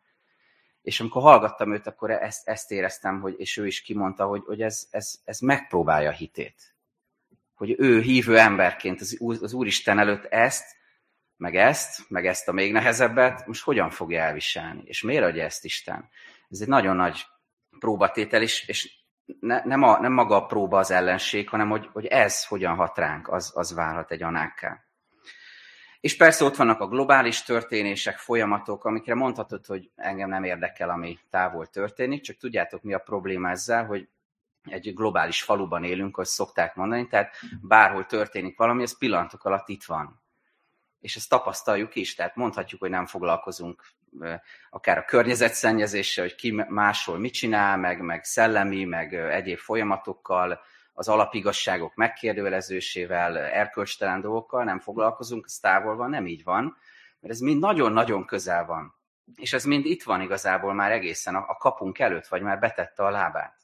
és 0.81 0.99
amikor 0.99 1.21
hallgattam 1.21 1.73
őt, 1.73 1.87
akkor 1.87 2.11
ezt, 2.11 2.47
ezt 2.47 2.71
éreztem, 2.71 3.21
hogy, 3.21 3.35
és 3.37 3.57
ő 3.57 3.65
is 3.65 3.81
kimondta, 3.81 4.25
hogy, 4.25 4.43
hogy 4.45 4.61
ez, 4.61 4.87
ez, 4.91 5.19
ez 5.23 5.39
megpróbálja 5.39 6.09
a 6.09 6.13
hitét. 6.13 6.75
hogy 7.53 7.75
ő 7.77 8.01
hívő 8.01 8.37
emberként 8.37 9.01
az, 9.01 9.17
az 9.41 9.53
Úristen 9.53 9.99
előtt 9.99 10.25
ezt, 10.25 10.79
meg 11.37 11.55
ezt, 11.55 12.09
meg 12.09 12.25
ezt 12.25 12.47
a 12.47 12.51
még 12.51 12.71
nehezebbet, 12.71 13.47
most 13.47 13.63
hogyan 13.63 13.89
fogja 13.89 14.21
elviselni? 14.21 14.81
És 14.85 15.01
miért 15.01 15.23
adja 15.23 15.43
ezt 15.43 15.65
Isten? 15.65 16.09
Ez 16.49 16.61
egy 16.61 16.67
nagyon 16.67 16.95
nagy 16.95 17.25
próbatétel, 17.79 18.41
és, 18.41 18.67
és 18.67 18.93
ne, 19.39 19.63
nem, 19.63 19.83
a, 19.83 19.99
nem 19.99 20.11
maga 20.11 20.35
a 20.35 20.45
próba 20.45 20.77
az 20.77 20.91
ellenség, 20.91 21.49
hanem 21.49 21.69
hogy, 21.69 21.89
hogy 21.93 22.05
ez 22.05 22.45
hogyan 22.45 22.75
hat 22.75 22.97
ránk, 22.97 23.31
az, 23.31 23.51
az 23.55 23.73
válhat 23.73 24.11
egy 24.11 24.23
anákká. 24.23 24.90
És 26.01 26.17
persze 26.17 26.45
ott 26.45 26.55
vannak 26.55 26.79
a 26.79 26.87
globális 26.87 27.43
történések, 27.43 28.17
folyamatok, 28.17 28.85
amikre 28.85 29.15
mondhatod, 29.15 29.65
hogy 29.65 29.89
engem 29.95 30.29
nem 30.29 30.43
érdekel, 30.43 30.89
ami 30.89 31.19
távol 31.29 31.67
történik, 31.67 32.21
csak 32.21 32.37
tudjátok, 32.37 32.81
mi 32.81 32.93
a 32.93 32.99
probléma 32.99 33.49
ezzel, 33.49 33.85
hogy 33.85 34.07
egy 34.63 34.93
globális 34.93 35.43
faluban 35.43 35.83
élünk, 35.83 36.17
azt 36.17 36.31
szokták 36.31 36.75
mondani, 36.75 37.07
tehát 37.07 37.35
bárhol 37.61 38.05
történik 38.05 38.57
valami, 38.57 38.81
ez 38.81 38.97
pillanatok 38.97 39.43
alatt 39.45 39.69
itt 39.69 39.83
van. 39.83 40.21
És 40.99 41.15
ezt 41.15 41.29
tapasztaljuk 41.29 41.95
is, 41.95 42.15
tehát 42.15 42.35
mondhatjuk, 42.35 42.81
hogy 42.81 42.89
nem 42.89 43.05
foglalkozunk 43.05 43.83
akár 44.69 44.97
a 44.97 45.05
környezetszennyezéssel, 45.05 46.23
hogy 46.23 46.35
ki 46.35 46.51
máshol 46.69 47.19
mit 47.19 47.33
csinál, 47.33 47.77
meg, 47.77 48.01
meg 48.01 48.23
szellemi, 48.23 48.83
meg 48.83 49.13
egyéb 49.13 49.57
folyamatokkal, 49.57 50.61
az 51.01 51.07
alapigasságok 51.07 51.95
megkérdőjelezésével, 51.95 53.37
erkölcstelen 53.37 54.21
dolgokkal 54.21 54.63
nem 54.63 54.79
foglalkozunk, 54.79 55.45
ez 55.47 55.57
távol 55.57 55.95
van, 55.95 56.09
nem 56.09 56.27
így 56.27 56.43
van, 56.43 56.77
mert 57.19 57.33
ez 57.33 57.39
mind 57.39 57.59
nagyon-nagyon 57.59 58.25
közel 58.25 58.65
van. 58.65 58.95
És 59.35 59.53
ez 59.53 59.63
mind 59.63 59.85
itt 59.85 60.03
van 60.03 60.21
igazából 60.21 60.73
már 60.73 60.91
egészen 60.91 61.35
a 61.35 61.57
kapunk 61.57 61.99
előtt, 61.99 62.27
vagy 62.27 62.41
már 62.41 62.59
betette 62.59 63.03
a 63.03 63.09
lábát. 63.09 63.57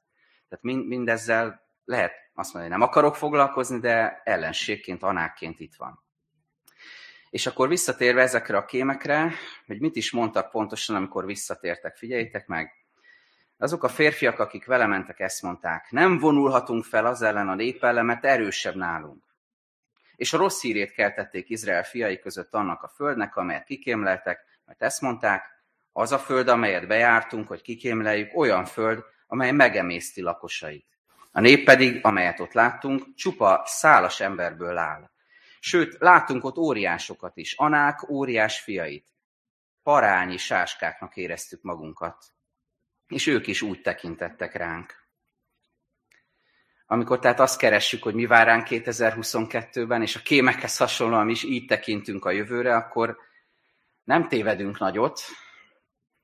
Tehát 0.49 0.63
mind, 0.63 0.87
mindezzel 0.87 1.67
lehet 1.85 2.13
azt 2.33 2.53
mondani, 2.53 2.73
hogy 2.73 2.81
nem 2.81 2.89
akarok 2.89 3.15
foglalkozni, 3.15 3.79
de 3.79 4.21
ellenségként, 4.23 5.03
anákként 5.03 5.59
itt 5.59 5.75
van. 5.75 6.03
És 7.29 7.45
akkor 7.45 7.67
visszatérve 7.67 8.21
ezekre 8.21 8.57
a 8.57 8.65
kémekre, 8.65 9.33
hogy 9.65 9.79
mit 9.79 9.95
is 9.95 10.11
mondtak 10.11 10.51
pontosan, 10.51 10.95
amikor 10.95 11.25
visszatértek, 11.25 11.95
figyeljétek 11.95 12.47
meg. 12.47 12.86
Azok 13.57 13.83
a 13.83 13.87
férfiak, 13.87 14.39
akik 14.39 14.65
vele 14.65 14.85
mentek, 14.85 15.19
ezt 15.19 15.41
mondták, 15.41 15.91
nem 15.91 16.17
vonulhatunk 16.17 16.83
fel 16.83 17.05
az 17.05 17.21
ellen 17.21 17.49
a 17.49 17.55
nép 17.55 17.83
ellen, 17.83 18.05
mert 18.05 18.25
erősebb 18.25 18.75
nálunk. 18.75 19.23
És 20.15 20.33
a 20.33 20.37
rossz 20.37 20.61
hírét 20.61 20.91
keltették 20.91 21.49
Izrael 21.49 21.83
fiai 21.83 22.19
között 22.19 22.53
annak 22.53 22.83
a 22.83 22.87
földnek, 22.87 23.35
amelyet 23.35 23.63
kikémleltek, 23.63 24.45
mert 24.65 24.81
ezt 24.81 25.01
mondták, 25.01 25.57
az 25.91 26.11
a 26.11 26.19
föld, 26.19 26.47
amelyet 26.47 26.87
bejártunk, 26.87 27.47
hogy 27.47 27.61
kikémleljük, 27.61 28.37
olyan 28.37 28.65
föld, 28.65 29.03
amely 29.27 29.51
megemészti 29.51 30.21
lakosait. 30.21 30.87
A 31.31 31.39
nép 31.39 31.65
pedig, 31.65 32.05
amelyet 32.05 32.39
ott 32.39 32.53
láttunk, 32.53 33.13
csupa 33.15 33.61
szálas 33.65 34.19
emberből 34.19 34.77
áll. 34.77 35.09
Sőt, 35.59 35.97
láttunk 35.99 36.43
ott 36.43 36.57
óriásokat 36.57 37.37
is, 37.37 37.53
anák 37.53 38.09
óriás 38.09 38.59
fiait. 38.59 39.07
Parányi 39.83 40.37
sáskáknak 40.37 41.15
éreztük 41.15 41.61
magunkat. 41.61 42.25
És 43.07 43.27
ők 43.27 43.47
is 43.47 43.61
úgy 43.61 43.81
tekintettek 43.81 44.53
ránk. 44.53 45.05
Amikor 46.85 47.19
tehát 47.19 47.39
azt 47.39 47.59
keressük, 47.59 48.03
hogy 48.03 48.13
mi 48.13 48.25
vár 48.25 48.45
ránk 48.45 48.67
2022-ben, 48.69 50.01
és 50.01 50.15
a 50.15 50.19
kémekhez 50.19 50.77
hasonlóan 50.77 51.29
is 51.29 51.43
így 51.43 51.65
tekintünk 51.65 52.25
a 52.25 52.31
jövőre, 52.31 52.75
akkor 52.75 53.17
nem 54.03 54.27
tévedünk 54.27 54.79
nagyot, 54.79 55.21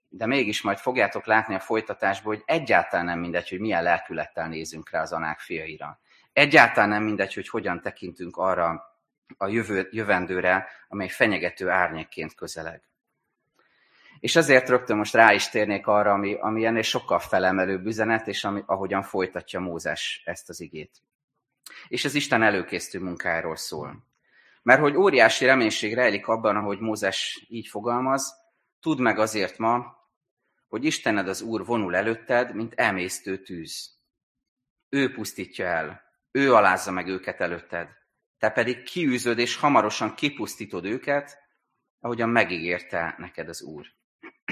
de 0.09 0.25
mégis 0.25 0.61
majd 0.61 0.77
fogjátok 0.77 1.25
látni 1.25 1.55
a 1.55 1.59
folytatásból, 1.59 2.35
hogy 2.35 2.43
egyáltalán 2.45 3.05
nem 3.05 3.19
mindegy, 3.19 3.49
hogy 3.49 3.59
milyen 3.59 3.83
lelkülettel 3.83 4.47
nézünk 4.47 4.89
rá 4.89 5.01
az 5.01 5.11
anák 5.11 5.39
fiaira. 5.39 5.99
Egyáltalán 6.33 6.89
nem 6.89 7.03
mindegy, 7.03 7.33
hogy 7.33 7.49
hogyan 7.49 7.81
tekintünk 7.81 8.37
arra 8.37 8.97
a 9.37 9.47
jövő, 9.47 9.87
jövendőre, 9.91 10.67
amely 10.87 11.07
fenyegető 11.07 11.69
árnyékként 11.69 12.35
közeleg. 12.35 12.83
És 14.23 14.35
ezért 14.35 14.69
rögtön 14.69 14.97
most 14.97 15.13
rá 15.13 15.33
is 15.33 15.49
térnék 15.49 15.87
arra, 15.87 16.11
ami, 16.11 16.33
ami 16.33 16.65
ennél 16.65 16.81
sokkal 16.81 17.19
felemelőbb 17.19 17.85
üzenet, 17.85 18.27
és 18.27 18.43
ami, 18.43 18.63
ahogyan 18.65 19.01
folytatja 19.01 19.59
Mózes 19.59 20.21
ezt 20.25 20.49
az 20.49 20.59
igét. 20.59 21.01
És 21.87 22.05
ez 22.05 22.15
Isten 22.15 22.43
előkészítő 22.43 22.99
munkáról 22.99 23.55
szól. 23.55 24.05
Mert 24.61 24.79
hogy 24.79 24.95
óriási 24.95 25.45
reménység 25.45 25.93
rejlik 25.93 26.27
abban, 26.27 26.55
ahogy 26.55 26.79
Mózes 26.79 27.45
így 27.49 27.67
fogalmaz, 27.67 28.33
tudd 28.81 29.01
meg 29.01 29.19
azért 29.19 29.57
ma, 29.57 29.85
hogy 30.67 30.85
Istened 30.85 31.27
az 31.27 31.41
Úr 31.41 31.65
vonul 31.65 31.95
előtted, 31.95 32.55
mint 32.55 32.73
emésztő 32.75 33.41
tűz. 33.41 33.97
Ő 34.89 35.11
pusztítja 35.11 35.65
el, 35.65 36.01
ő 36.31 36.53
alázza 36.53 36.91
meg 36.91 37.07
őket 37.07 37.41
előtted. 37.41 37.87
Te 38.37 38.49
pedig 38.49 38.83
kiűzöd 38.83 39.39
és 39.39 39.55
hamarosan 39.55 40.15
kipusztítod 40.15 40.85
őket, 40.85 41.37
ahogyan 41.99 42.29
megígérte 42.29 43.15
neked 43.17 43.49
az 43.49 43.61
Úr. 43.61 43.85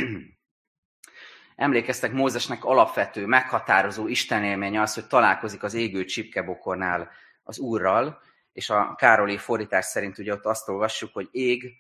Emlékeztek 1.55 2.11
Mózesnek 2.11 2.63
alapvető, 2.63 3.25
meghatározó 3.25 4.07
istenélménye 4.07 4.81
az, 4.81 4.93
hogy 4.93 5.07
találkozik 5.07 5.63
az 5.63 5.73
égő 5.73 6.05
csipkebokornál 6.05 7.09
az 7.43 7.59
Úrral, 7.59 8.21
és 8.53 8.69
a 8.69 8.95
Károli 8.97 9.37
fordítás 9.37 9.85
szerint 9.85 10.17
ugye 10.17 10.33
ott 10.33 10.45
azt 10.45 10.69
olvassuk, 10.69 11.13
hogy 11.13 11.27
ég, 11.31 11.73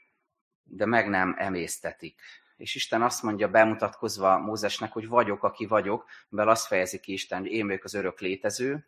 de 0.63 0.85
meg 0.85 1.09
nem 1.09 1.35
emésztetik 1.37 2.21
és 2.61 2.75
Isten 2.75 3.01
azt 3.01 3.23
mondja 3.23 3.49
bemutatkozva 3.49 4.37
Mózesnek, 4.37 4.91
hogy 4.91 5.07
vagyok, 5.07 5.43
aki 5.43 5.65
vagyok, 5.65 6.05
mivel 6.29 6.49
azt 6.49 6.67
fejezi 6.67 6.99
ki 6.99 7.11
Isten, 7.11 7.39
hogy 7.39 7.51
én 7.51 7.67
vagyok 7.67 7.83
az 7.83 7.93
örök 7.93 8.19
létező, 8.19 8.87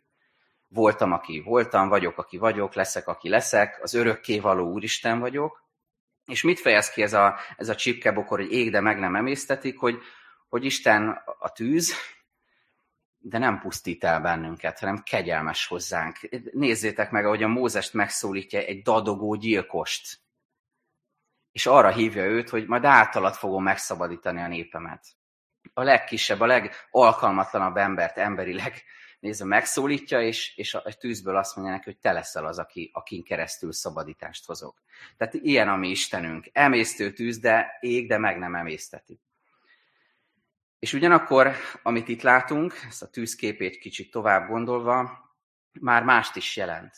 voltam, 0.68 1.12
aki 1.12 1.40
voltam, 1.40 1.88
vagyok, 1.88 2.18
aki 2.18 2.36
vagyok, 2.36 2.74
leszek, 2.74 3.08
aki 3.08 3.28
leszek, 3.28 3.78
az 3.82 3.94
örökké 3.94 4.38
való 4.38 4.72
Úristen 4.72 5.18
vagyok. 5.18 5.63
És 6.26 6.42
mit 6.42 6.60
fejez 6.60 6.90
ki 6.90 7.02
ez 7.02 7.12
a, 7.12 7.38
ez 7.56 7.68
a 7.68 7.74
csipkebokor, 7.74 8.38
hogy 8.38 8.52
ég, 8.52 8.70
de 8.70 8.80
meg 8.80 8.98
nem 8.98 9.16
emésztetik, 9.16 9.78
hogy, 9.78 9.98
hogy 10.48 10.64
Isten 10.64 11.22
a 11.38 11.52
tűz, 11.52 11.94
de 13.18 13.38
nem 13.38 13.58
pusztít 13.58 14.04
el 14.04 14.20
bennünket, 14.20 14.78
hanem 14.78 15.02
kegyelmes 15.02 15.66
hozzánk. 15.66 16.18
Nézzétek 16.52 17.10
meg, 17.10 17.24
ahogy 17.24 17.42
a 17.42 17.48
Mózest 17.48 17.92
megszólítja 17.92 18.58
egy 18.58 18.82
dadogó 18.82 19.34
gyilkost 19.34 20.22
és 21.54 21.66
arra 21.66 21.92
hívja 21.92 22.24
őt, 22.24 22.48
hogy 22.48 22.66
majd 22.66 22.84
általad 22.84 23.34
fogom 23.34 23.62
megszabadítani 23.62 24.40
a 24.40 24.48
népemet. 24.48 25.06
A 25.72 25.82
legkisebb, 25.82 26.40
a 26.40 26.46
legalkalmatlanabb 26.46 27.76
embert 27.76 28.18
emberileg 28.18 28.82
nézve 29.24 29.44
megszólítja, 29.44 30.20
és, 30.22 30.56
és 30.56 30.74
a 30.74 30.92
tűzből 30.98 31.36
azt 31.36 31.56
mondja 31.56 31.74
neki, 31.74 31.84
hogy 31.84 31.98
te 31.98 32.12
leszel 32.12 32.46
az, 32.46 32.58
aki, 32.58 32.90
akin 32.92 33.22
keresztül 33.22 33.72
szabadítást 33.72 34.46
hozok. 34.46 34.82
Tehát 35.16 35.34
ilyen 35.34 35.68
a 35.68 35.76
mi 35.76 35.88
Istenünk. 35.88 36.48
Emésztő 36.52 37.12
tűz, 37.12 37.38
de 37.38 37.78
ég, 37.80 38.08
de 38.08 38.18
meg 38.18 38.38
nem 38.38 38.54
emészteti. 38.54 39.20
És 40.78 40.92
ugyanakkor, 40.92 41.52
amit 41.82 42.08
itt 42.08 42.22
látunk, 42.22 42.74
ezt 42.88 43.02
a 43.02 43.10
tűzképét 43.10 43.78
kicsit 43.78 44.10
tovább 44.10 44.48
gondolva, 44.48 45.18
már 45.80 46.02
mást 46.02 46.36
is 46.36 46.56
jelent. 46.56 46.94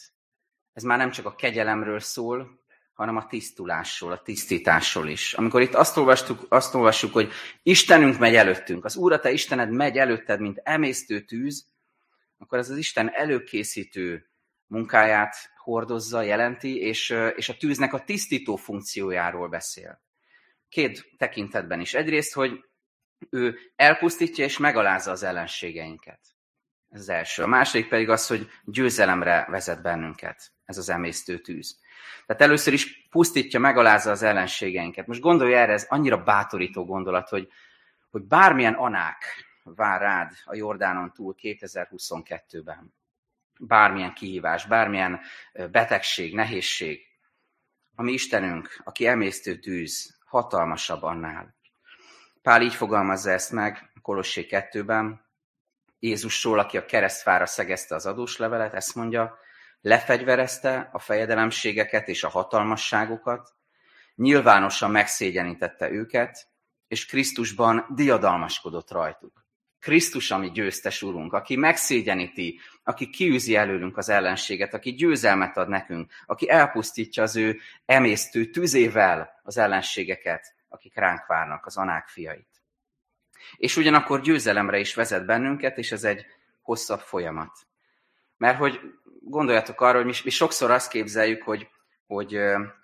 Ez 0.73 0.83
már 0.83 0.99
nem 0.99 1.11
csak 1.11 1.27
a 1.27 1.35
kegyelemről 1.35 2.01
szól, 2.01 2.61
hanem 2.93 3.17
a 3.17 3.27
tisztulásról, 3.27 4.12
a 4.12 4.23
tisztításról 4.23 5.09
is. 5.09 5.35
Amikor 5.35 5.61
itt 5.61 5.75
azt, 5.75 5.97
olvastuk, 5.97 6.47
azt 6.49 6.75
olvassuk, 6.75 7.12
hogy 7.12 7.33
Istenünk 7.62 8.19
megy 8.19 8.35
előttünk, 8.35 8.85
az 8.85 8.97
Úr, 8.97 9.12
a 9.12 9.21
te 9.21 9.31
Istened 9.31 9.71
megy 9.71 9.97
előtted, 9.97 10.41
mint 10.41 10.61
emésztő 10.62 11.21
tűz, 11.21 11.75
akkor 12.38 12.59
ez 12.59 12.70
az 12.70 12.77
Isten 12.77 13.11
előkészítő 13.14 14.31
munkáját 14.66 15.37
hordozza, 15.57 16.22
jelenti, 16.22 16.79
és, 16.79 17.14
és 17.37 17.49
a 17.49 17.57
tűznek 17.57 17.92
a 17.92 18.05
tisztító 18.05 18.57
funkciójáról 18.57 19.49
beszél. 19.49 20.03
Két 20.68 21.12
tekintetben 21.16 21.81
is. 21.81 21.94
Egyrészt, 21.94 22.33
hogy 22.33 22.64
ő 23.31 23.59
elpusztítja 23.77 24.44
és 24.44 24.59
megalázza 24.59 25.11
az 25.11 25.22
ellenségeinket. 25.22 26.20
Ez 26.90 27.01
az 27.01 27.09
első. 27.09 27.42
A 27.42 27.46
második 27.46 27.88
pedig 27.88 28.09
az, 28.09 28.27
hogy 28.27 28.49
győzelemre 28.64 29.46
vezet 29.51 29.83
bennünket. 29.83 30.53
Ez 30.64 30.79
az 30.79 30.88
emésztő 30.88 31.38
tűz. 31.38 31.79
Tehát 32.27 32.42
először 32.42 32.72
is 32.72 33.09
pusztítja, 33.11 33.61
megalázza 33.61 34.11
az 34.11 34.22
ellenségeinket. 34.22 35.07
Most 35.07 35.20
gondolj 35.20 35.55
erre, 35.55 35.72
ez 35.72 35.87
annyira 35.88 36.22
bátorító 36.22 36.85
gondolat, 36.85 37.29
hogy, 37.29 37.49
hogy 38.11 38.22
bármilyen 38.22 38.75
anák 38.75 39.46
vár 39.75 40.01
rád 40.01 40.33
a 40.45 40.55
Jordánon 40.55 41.13
túl 41.13 41.35
2022-ben. 41.39 42.95
Bármilyen 43.59 44.13
kihívás, 44.13 44.67
bármilyen 44.67 45.21
betegség, 45.71 46.35
nehézség. 46.35 47.01
Ami 47.95 48.13
Istenünk, 48.13 48.81
aki 48.85 49.07
emésztő 49.07 49.59
tűz, 49.59 50.19
hatalmasabb 50.25 51.03
annál. 51.03 51.55
Pál 52.43 52.63
így 52.63 52.75
fogalmazza 52.75 53.31
ezt 53.31 53.53
meg 53.53 53.91
Kolossé 54.03 54.47
2-ben, 54.51 55.25
Jézusról, 55.99 56.59
aki 56.59 56.77
a 56.77 56.85
keresztfára 56.85 57.47
szegezte 57.47 57.95
az 57.95 58.07
adós 58.07 58.37
levelet, 58.37 58.75
ezt 58.75 58.95
mondja, 58.95 59.39
Lefegyverezte 59.81 60.89
a 60.93 60.99
fejedelemségeket 60.99 62.09
és 62.09 62.25
a 62.25 62.29
hatalmasságokat, 62.29 63.55
nyilvánosan 64.15 64.91
megszégyenítette 64.91 65.91
őket, 65.91 66.49
és 66.89 67.07
Krisztusban 67.07 67.87
diadalmaskodott 67.95 68.91
rajtuk. 68.91 69.46
Krisztus, 69.87 70.31
ami 70.31 70.51
győztes 70.51 71.03
urunk, 71.03 71.33
aki 71.33 71.57
megszégyeníti, 71.57 72.61
aki 72.85 73.11
kiűzi 73.11 73.57
előlünk 73.57 73.96
az 73.96 74.09
ellenséget, 74.09 74.75
aki 74.75 74.90
győzelmet 74.90 75.57
ad 75.57 75.68
nekünk, 75.68 76.12
aki 76.27 76.51
elpusztítja 76.51 77.22
az 77.22 77.37
ő 77.37 77.59
emésztő 77.85 78.44
tüzével 78.44 79.40
az 79.42 79.59
ellenségeket, 79.59 80.55
akik 80.68 80.94
ránk 80.96 81.27
várnak, 81.27 81.66
az 81.66 81.77
anák 81.77 82.09
fiait. 82.09 82.49
És 83.57 83.77
ugyanakkor 83.77 84.20
győzelemre 84.20 84.79
is 84.79 84.94
vezet 84.94 85.27
bennünket, 85.27 85.79
és 85.79 85.92
ez 85.92 86.05
egy 86.05 86.27
hosszabb 86.62 87.01
folyamat. 87.01 87.59
Mert 88.37 88.59
hogy 88.59 88.81
gondoljatok 89.20 89.81
arra, 89.81 89.96
hogy 89.96 90.07
mi, 90.07 90.12
mi 90.25 90.31
sokszor 90.31 90.70
azt 90.70 90.90
képzeljük, 90.90 91.42
hogy 91.42 91.68
hogy 92.07 92.35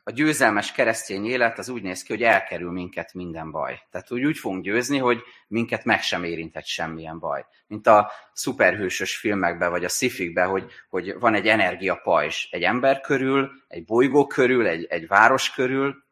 a 0.04 0.11
győzelmes 0.11 0.72
keresztény 0.72 1.26
élet 1.26 1.58
az 1.58 1.68
úgy 1.68 1.82
néz 1.82 2.02
ki, 2.02 2.12
hogy 2.12 2.22
elkerül 2.22 2.70
minket 2.70 3.14
minden 3.14 3.50
baj. 3.50 3.82
Tehát 3.90 4.12
úgy, 4.12 4.24
úgy 4.24 4.38
fogunk 4.38 4.62
győzni, 4.62 4.98
hogy 4.98 5.22
minket 5.48 5.85
meg 5.85 6.02
sem 6.02 6.24
érintett 6.24 6.64
semmilyen 6.64 7.18
baj. 7.18 7.44
Mint 7.66 7.87
a 7.87 8.11
szuperhősös 8.32 9.16
filmekben, 9.16 9.70
vagy 9.70 9.85
a 9.85 9.88
szifikben, 9.88 10.48
hogy, 10.48 10.70
hogy 10.88 11.18
van 11.18 11.35
egy 11.35 11.46
energiapajzs 11.46 12.48
egy 12.50 12.62
ember 12.62 13.00
körül, 13.00 13.50
egy 13.68 13.85
bolygó 13.85 14.26
körül, 14.26 14.66
egy, 14.66 14.85
egy 14.85 15.06
város 15.06 15.50
körül, 15.50 16.04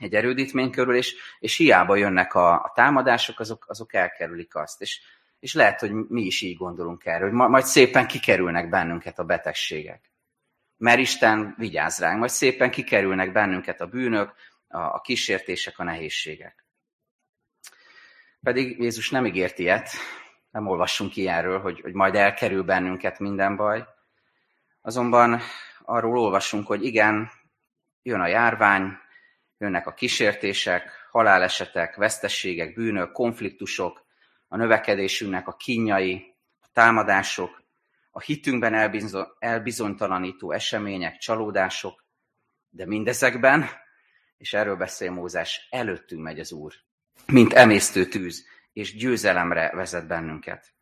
egy 0.00 0.14
erődítmény 0.14 0.70
körül, 0.70 0.94
és, 0.94 1.14
és 1.38 1.56
hiába 1.56 1.96
jönnek 1.96 2.34
a, 2.34 2.52
a 2.52 2.72
támadások, 2.74 3.40
azok, 3.40 3.64
azok 3.68 3.94
elkerülik 3.94 4.54
azt. 4.54 4.80
És, 4.80 5.00
és 5.40 5.54
lehet, 5.54 5.80
hogy 5.80 5.92
mi 5.92 6.22
is 6.22 6.40
így 6.40 6.56
gondolunk 6.56 7.04
erről, 7.04 7.30
hogy 7.30 7.50
majd 7.50 7.64
szépen 7.64 8.06
kikerülnek 8.06 8.68
bennünket 8.68 9.18
a 9.18 9.24
betegségek 9.24 10.10
mert 10.78 10.98
Isten 10.98 11.54
vigyáz 11.58 11.98
ránk, 11.98 12.18
majd 12.18 12.30
szépen 12.30 12.70
kikerülnek 12.70 13.32
bennünket 13.32 13.80
a 13.80 13.86
bűnök, 13.86 14.34
a, 14.68 15.00
kísértések, 15.00 15.78
a 15.78 15.84
nehézségek. 15.84 16.66
Pedig 18.40 18.78
Jézus 18.78 19.10
nem 19.10 19.26
ígért 19.26 19.58
ilyet, 19.58 19.90
nem 20.50 20.66
olvassunk 20.66 21.16
ilyenről, 21.16 21.60
hogy, 21.60 21.80
hogy 21.80 21.92
majd 21.92 22.14
elkerül 22.14 22.62
bennünket 22.62 23.18
minden 23.18 23.56
baj. 23.56 23.84
Azonban 24.80 25.40
arról 25.82 26.18
olvasunk, 26.18 26.66
hogy 26.66 26.84
igen, 26.84 27.30
jön 28.02 28.20
a 28.20 28.26
járvány, 28.26 28.98
jönnek 29.58 29.86
a 29.86 29.94
kísértések, 29.94 31.08
halálesetek, 31.10 31.96
vesztességek, 31.96 32.74
bűnök, 32.74 33.12
konfliktusok, 33.12 34.06
a 34.48 34.56
növekedésünknek 34.56 35.48
a 35.48 35.56
kínjai, 35.56 36.34
a 36.60 36.66
támadások, 36.72 37.57
a 38.18 38.20
hitünkben 38.20 38.92
elbizonytalanító 39.38 40.52
események, 40.52 41.16
csalódások, 41.18 42.04
de 42.70 42.86
mindezekben, 42.86 43.68
és 44.38 44.54
erről 44.54 44.76
beszél 44.76 45.10
Mózes, 45.10 45.66
előttünk 45.70 46.22
megy 46.22 46.40
az 46.40 46.52
Úr, 46.52 46.74
mint 47.26 47.52
emésztő 47.52 48.06
tűz, 48.06 48.46
és 48.72 48.96
győzelemre 48.96 49.70
vezet 49.74 50.06
bennünket. 50.06 50.74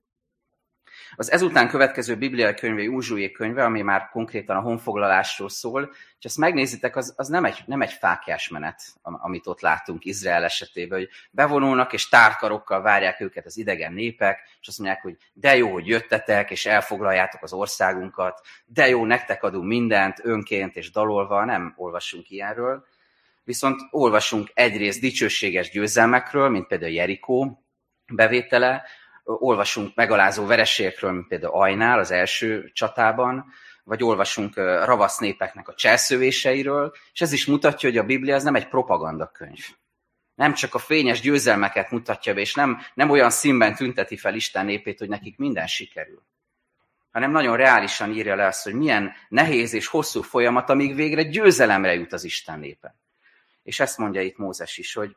Az 1.16 1.32
ezután 1.32 1.68
következő 1.68 2.16
bibliai 2.16 2.54
könyve, 2.54 2.82
Józsué 2.82 3.30
könyve, 3.30 3.64
ami 3.64 3.82
már 3.82 4.08
konkrétan 4.08 4.56
a 4.56 4.60
honfoglalásról 4.60 5.48
szól, 5.48 5.90
és 6.18 6.24
ezt 6.24 6.36
megnézitek, 6.36 6.96
az, 6.96 7.14
az 7.16 7.28
nem, 7.28 7.44
egy, 7.44 7.62
nem 7.66 7.82
egy 7.82 7.92
fákjás 7.92 8.48
menet, 8.48 8.82
amit 9.02 9.46
ott 9.46 9.60
látunk 9.60 10.04
Izrael 10.04 10.44
esetében, 10.44 10.98
hogy 10.98 11.08
bevonulnak 11.30 11.92
és 11.92 12.08
tárkarokkal 12.08 12.82
várják 12.82 13.20
őket 13.20 13.46
az 13.46 13.56
idegen 13.56 13.92
népek, 13.92 14.38
és 14.60 14.68
azt 14.68 14.78
mondják, 14.78 15.02
hogy 15.02 15.16
de 15.32 15.56
jó, 15.56 15.72
hogy 15.72 15.86
jöttetek, 15.86 16.50
és 16.50 16.66
elfoglaljátok 16.66 17.42
az 17.42 17.52
országunkat, 17.52 18.40
de 18.66 18.88
jó, 18.88 19.04
nektek 19.04 19.42
adunk 19.42 19.66
mindent, 19.66 20.20
önként 20.22 20.76
és 20.76 20.90
dalolva, 20.90 21.44
nem 21.44 21.74
olvasunk 21.76 22.30
ilyenről. 22.30 22.86
Viszont 23.44 23.80
olvasunk 23.90 24.50
egyrészt 24.54 25.00
dicsőséges 25.00 25.70
győzelmekről, 25.70 26.48
mint 26.48 26.66
például 26.66 26.92
Jerikó 26.92 27.62
bevétele, 28.12 28.84
olvasunk 29.26 29.94
megalázó 29.94 30.46
vereségekről, 30.46 31.12
mint 31.12 31.28
például 31.28 31.52
Ajnál 31.52 31.98
az 31.98 32.10
első 32.10 32.70
csatában, 32.72 33.52
vagy 33.84 34.02
olvasunk 34.02 34.56
ravasz 34.84 35.18
népeknek 35.18 35.68
a 35.68 35.74
cselszövéseiről, 35.74 36.92
és 37.12 37.20
ez 37.20 37.32
is 37.32 37.46
mutatja, 37.46 37.88
hogy 37.88 37.98
a 37.98 38.04
Biblia 38.04 38.34
az 38.34 38.42
nem 38.42 38.54
egy 38.54 38.68
propagandakönyv. 38.68 39.64
Nem 40.34 40.54
csak 40.54 40.74
a 40.74 40.78
fényes 40.78 41.20
győzelmeket 41.20 41.90
mutatja 41.90 42.34
be, 42.34 42.40
és 42.40 42.54
nem, 42.54 42.78
nem 42.94 43.10
olyan 43.10 43.30
színben 43.30 43.74
tünteti 43.74 44.16
fel 44.16 44.34
Isten 44.34 44.64
népét, 44.64 44.98
hogy 44.98 45.08
nekik 45.08 45.38
minden 45.38 45.66
sikerül 45.66 46.22
hanem 47.16 47.30
nagyon 47.30 47.56
reálisan 47.56 48.10
írja 48.10 48.34
le 48.34 48.46
azt, 48.46 48.64
hogy 48.64 48.74
milyen 48.74 49.12
nehéz 49.28 49.72
és 49.72 49.86
hosszú 49.86 50.22
folyamat, 50.22 50.70
amíg 50.70 50.94
végre 50.94 51.22
győzelemre 51.22 51.94
jut 51.94 52.12
az 52.12 52.24
Isten 52.24 52.58
népe. 52.58 52.96
És 53.62 53.80
ezt 53.80 53.98
mondja 53.98 54.20
itt 54.20 54.36
Mózes 54.36 54.78
is, 54.78 54.94
hogy 54.94 55.16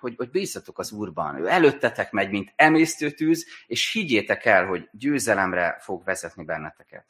hogy, 0.00 0.14
hogy 0.16 0.30
bízzatok 0.30 0.78
az 0.78 0.92
Úrban. 0.92 1.36
Ő 1.36 1.48
előttetek 1.48 2.12
megy, 2.12 2.30
mint 2.30 2.52
emésztő 2.56 3.10
tűz, 3.10 3.46
és 3.66 3.92
higgyétek 3.92 4.44
el, 4.44 4.66
hogy 4.66 4.88
győzelemre 4.92 5.76
fog 5.80 6.04
vezetni 6.04 6.44
benneteket. 6.44 7.06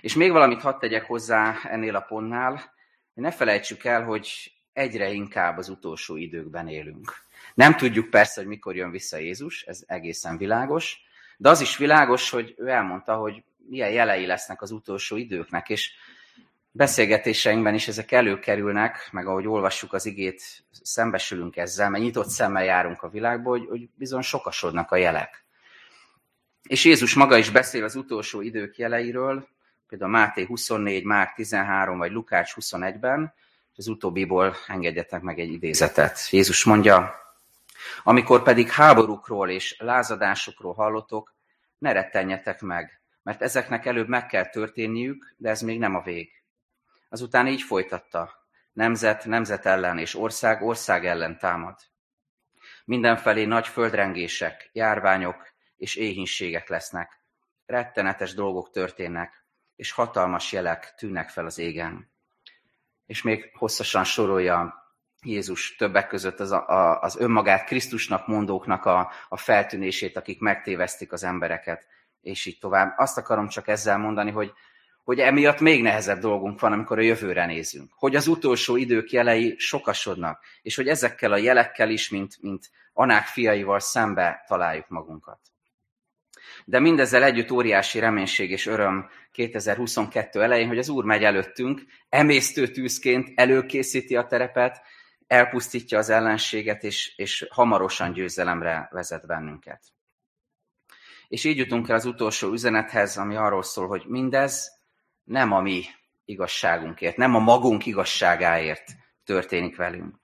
És 0.00 0.14
még 0.14 0.30
valamit 0.30 0.60
hadd 0.60 0.78
tegyek 0.78 1.04
hozzá 1.06 1.58
ennél 1.62 1.96
a 1.96 2.00
pontnál, 2.00 2.72
ne 3.14 3.30
felejtsük 3.30 3.84
el, 3.84 4.04
hogy 4.04 4.52
egyre 4.72 5.10
inkább 5.10 5.58
az 5.58 5.68
utolsó 5.68 6.16
időkben 6.16 6.68
élünk. 6.68 7.12
Nem 7.54 7.76
tudjuk 7.76 8.10
persze, 8.10 8.40
hogy 8.40 8.48
mikor 8.48 8.76
jön 8.76 8.90
vissza 8.90 9.16
Jézus, 9.16 9.62
ez 9.62 9.82
egészen 9.86 10.36
világos, 10.36 11.00
de 11.36 11.48
az 11.48 11.60
is 11.60 11.76
világos, 11.76 12.30
hogy 12.30 12.54
ő 12.56 12.68
elmondta, 12.68 13.16
hogy 13.16 13.42
milyen 13.56 13.90
jelei 13.90 14.26
lesznek 14.26 14.62
az 14.62 14.70
utolsó 14.70 15.16
időknek, 15.16 15.68
és 15.68 15.92
beszélgetéseinkben 16.76 17.74
is 17.74 17.88
ezek 17.88 18.12
előkerülnek, 18.12 19.08
meg 19.12 19.26
ahogy 19.26 19.46
olvassuk 19.46 19.92
az 19.92 20.06
igét, 20.06 20.42
szembesülünk 20.82 21.56
ezzel, 21.56 21.90
mert 21.90 22.02
nyitott 22.02 22.28
szemmel 22.28 22.64
járunk 22.64 23.02
a 23.02 23.08
világba, 23.08 23.50
hogy, 23.50 23.66
hogy 23.68 23.88
bizony 23.94 24.20
sokasodnak 24.20 24.90
a 24.90 24.96
jelek. 24.96 25.44
És 26.62 26.84
Jézus 26.84 27.14
maga 27.14 27.36
is 27.36 27.50
beszél 27.50 27.84
az 27.84 27.94
utolsó 27.94 28.40
idők 28.40 28.78
jeleiről, 28.78 29.48
például 29.88 30.10
Máté 30.10 30.44
24, 30.44 31.04
Márk 31.04 31.34
13 31.34 31.98
vagy 31.98 32.12
Lukács 32.12 32.52
21-ben, 32.60 33.34
és 33.72 33.78
az 33.78 33.88
utóbbiból 33.88 34.54
engedjetek 34.66 35.22
meg 35.22 35.38
egy 35.38 35.52
idézetet. 35.52 36.28
Jézus 36.30 36.64
mondja, 36.64 37.14
amikor 38.02 38.42
pedig 38.42 38.70
háborúkról 38.70 39.50
és 39.50 39.76
lázadásokról 39.78 40.74
hallotok, 40.74 41.34
ne 41.78 41.92
rettenjetek 41.92 42.60
meg, 42.60 43.00
mert 43.22 43.42
ezeknek 43.42 43.86
előbb 43.86 44.08
meg 44.08 44.26
kell 44.26 44.46
történniük, 44.46 45.34
de 45.36 45.48
ez 45.48 45.60
még 45.60 45.78
nem 45.78 45.94
a 45.94 46.02
vég. 46.02 46.43
Azután 47.14 47.46
így 47.46 47.62
folytatta. 47.62 48.48
Nemzet 48.72 49.24
nemzet 49.24 49.66
ellen 49.66 49.98
és 49.98 50.14
ország 50.14 50.62
ország 50.62 51.06
ellen 51.06 51.38
támad. 51.38 51.78
Mindenfelé 52.84 53.44
nagy 53.44 53.66
földrengések, 53.66 54.70
járványok 54.72 55.52
és 55.76 55.94
éhínségek 55.94 56.68
lesznek. 56.68 57.20
Rettenetes 57.66 58.34
dolgok 58.34 58.70
történnek, 58.70 59.44
és 59.76 59.90
hatalmas 59.90 60.52
jelek 60.52 60.94
tűnnek 60.96 61.28
fel 61.28 61.46
az 61.46 61.58
égen. 61.58 62.10
És 63.06 63.22
még 63.22 63.50
hosszasan 63.56 64.04
sorolja 64.04 64.74
Jézus 65.22 65.76
többek 65.76 66.06
között 66.06 66.40
az, 66.40 66.52
a, 66.52 67.00
az 67.00 67.16
önmagát 67.16 67.64
Krisztusnak 67.64 68.26
mondóknak 68.26 68.84
a, 68.84 69.10
a 69.28 69.36
feltűnését, 69.36 70.16
akik 70.16 70.40
megtévesztik 70.40 71.12
az 71.12 71.24
embereket, 71.24 71.86
és 72.20 72.46
így 72.46 72.58
tovább. 72.58 72.94
Azt 72.96 73.18
akarom 73.18 73.48
csak 73.48 73.68
ezzel 73.68 73.98
mondani, 73.98 74.30
hogy 74.30 74.52
hogy 75.04 75.18
emiatt 75.18 75.60
még 75.60 75.82
nehezebb 75.82 76.18
dolgunk 76.18 76.60
van, 76.60 76.72
amikor 76.72 76.98
a 76.98 77.02
jövőre 77.02 77.46
nézünk. 77.46 77.92
Hogy 77.94 78.16
az 78.16 78.26
utolsó 78.26 78.76
idők 78.76 79.10
jelei 79.10 79.54
sokasodnak, 79.58 80.44
és 80.62 80.76
hogy 80.76 80.88
ezekkel 80.88 81.32
a 81.32 81.36
jelekkel 81.36 81.90
is, 81.90 82.08
mint, 82.08 82.36
mint 82.40 82.70
anák 82.92 83.24
fiaival 83.24 83.80
szembe 83.80 84.44
találjuk 84.46 84.88
magunkat. 84.88 85.38
De 86.64 86.80
mindezzel 86.80 87.22
együtt 87.22 87.50
óriási 87.50 87.98
reménység 87.98 88.50
és 88.50 88.66
öröm 88.66 89.08
2022 89.32 90.42
elején, 90.42 90.68
hogy 90.68 90.78
az 90.78 90.88
Úr 90.88 91.04
megy 91.04 91.24
előttünk, 91.24 91.82
emésztő 92.08 92.68
tűzként 92.68 93.32
előkészíti 93.34 94.16
a 94.16 94.26
terepet, 94.26 94.82
elpusztítja 95.26 95.98
az 95.98 96.10
ellenséget, 96.10 96.82
és, 96.82 97.12
és 97.16 97.46
hamarosan 97.50 98.12
győzelemre 98.12 98.88
vezet 98.90 99.26
bennünket. 99.26 99.82
És 101.28 101.44
így 101.44 101.56
jutunk 101.56 101.88
el 101.88 101.94
az 101.94 102.04
utolsó 102.04 102.52
üzenethez, 102.52 103.16
ami 103.16 103.36
arról 103.36 103.62
szól, 103.62 103.86
hogy 103.86 104.04
mindez 104.06 104.73
nem 105.24 105.52
a 105.52 105.60
mi 105.60 105.84
igazságunkért, 106.24 107.16
nem 107.16 107.34
a 107.34 107.38
magunk 107.38 107.86
igazságáért 107.86 108.84
történik 109.24 109.76
velünk. 109.76 110.22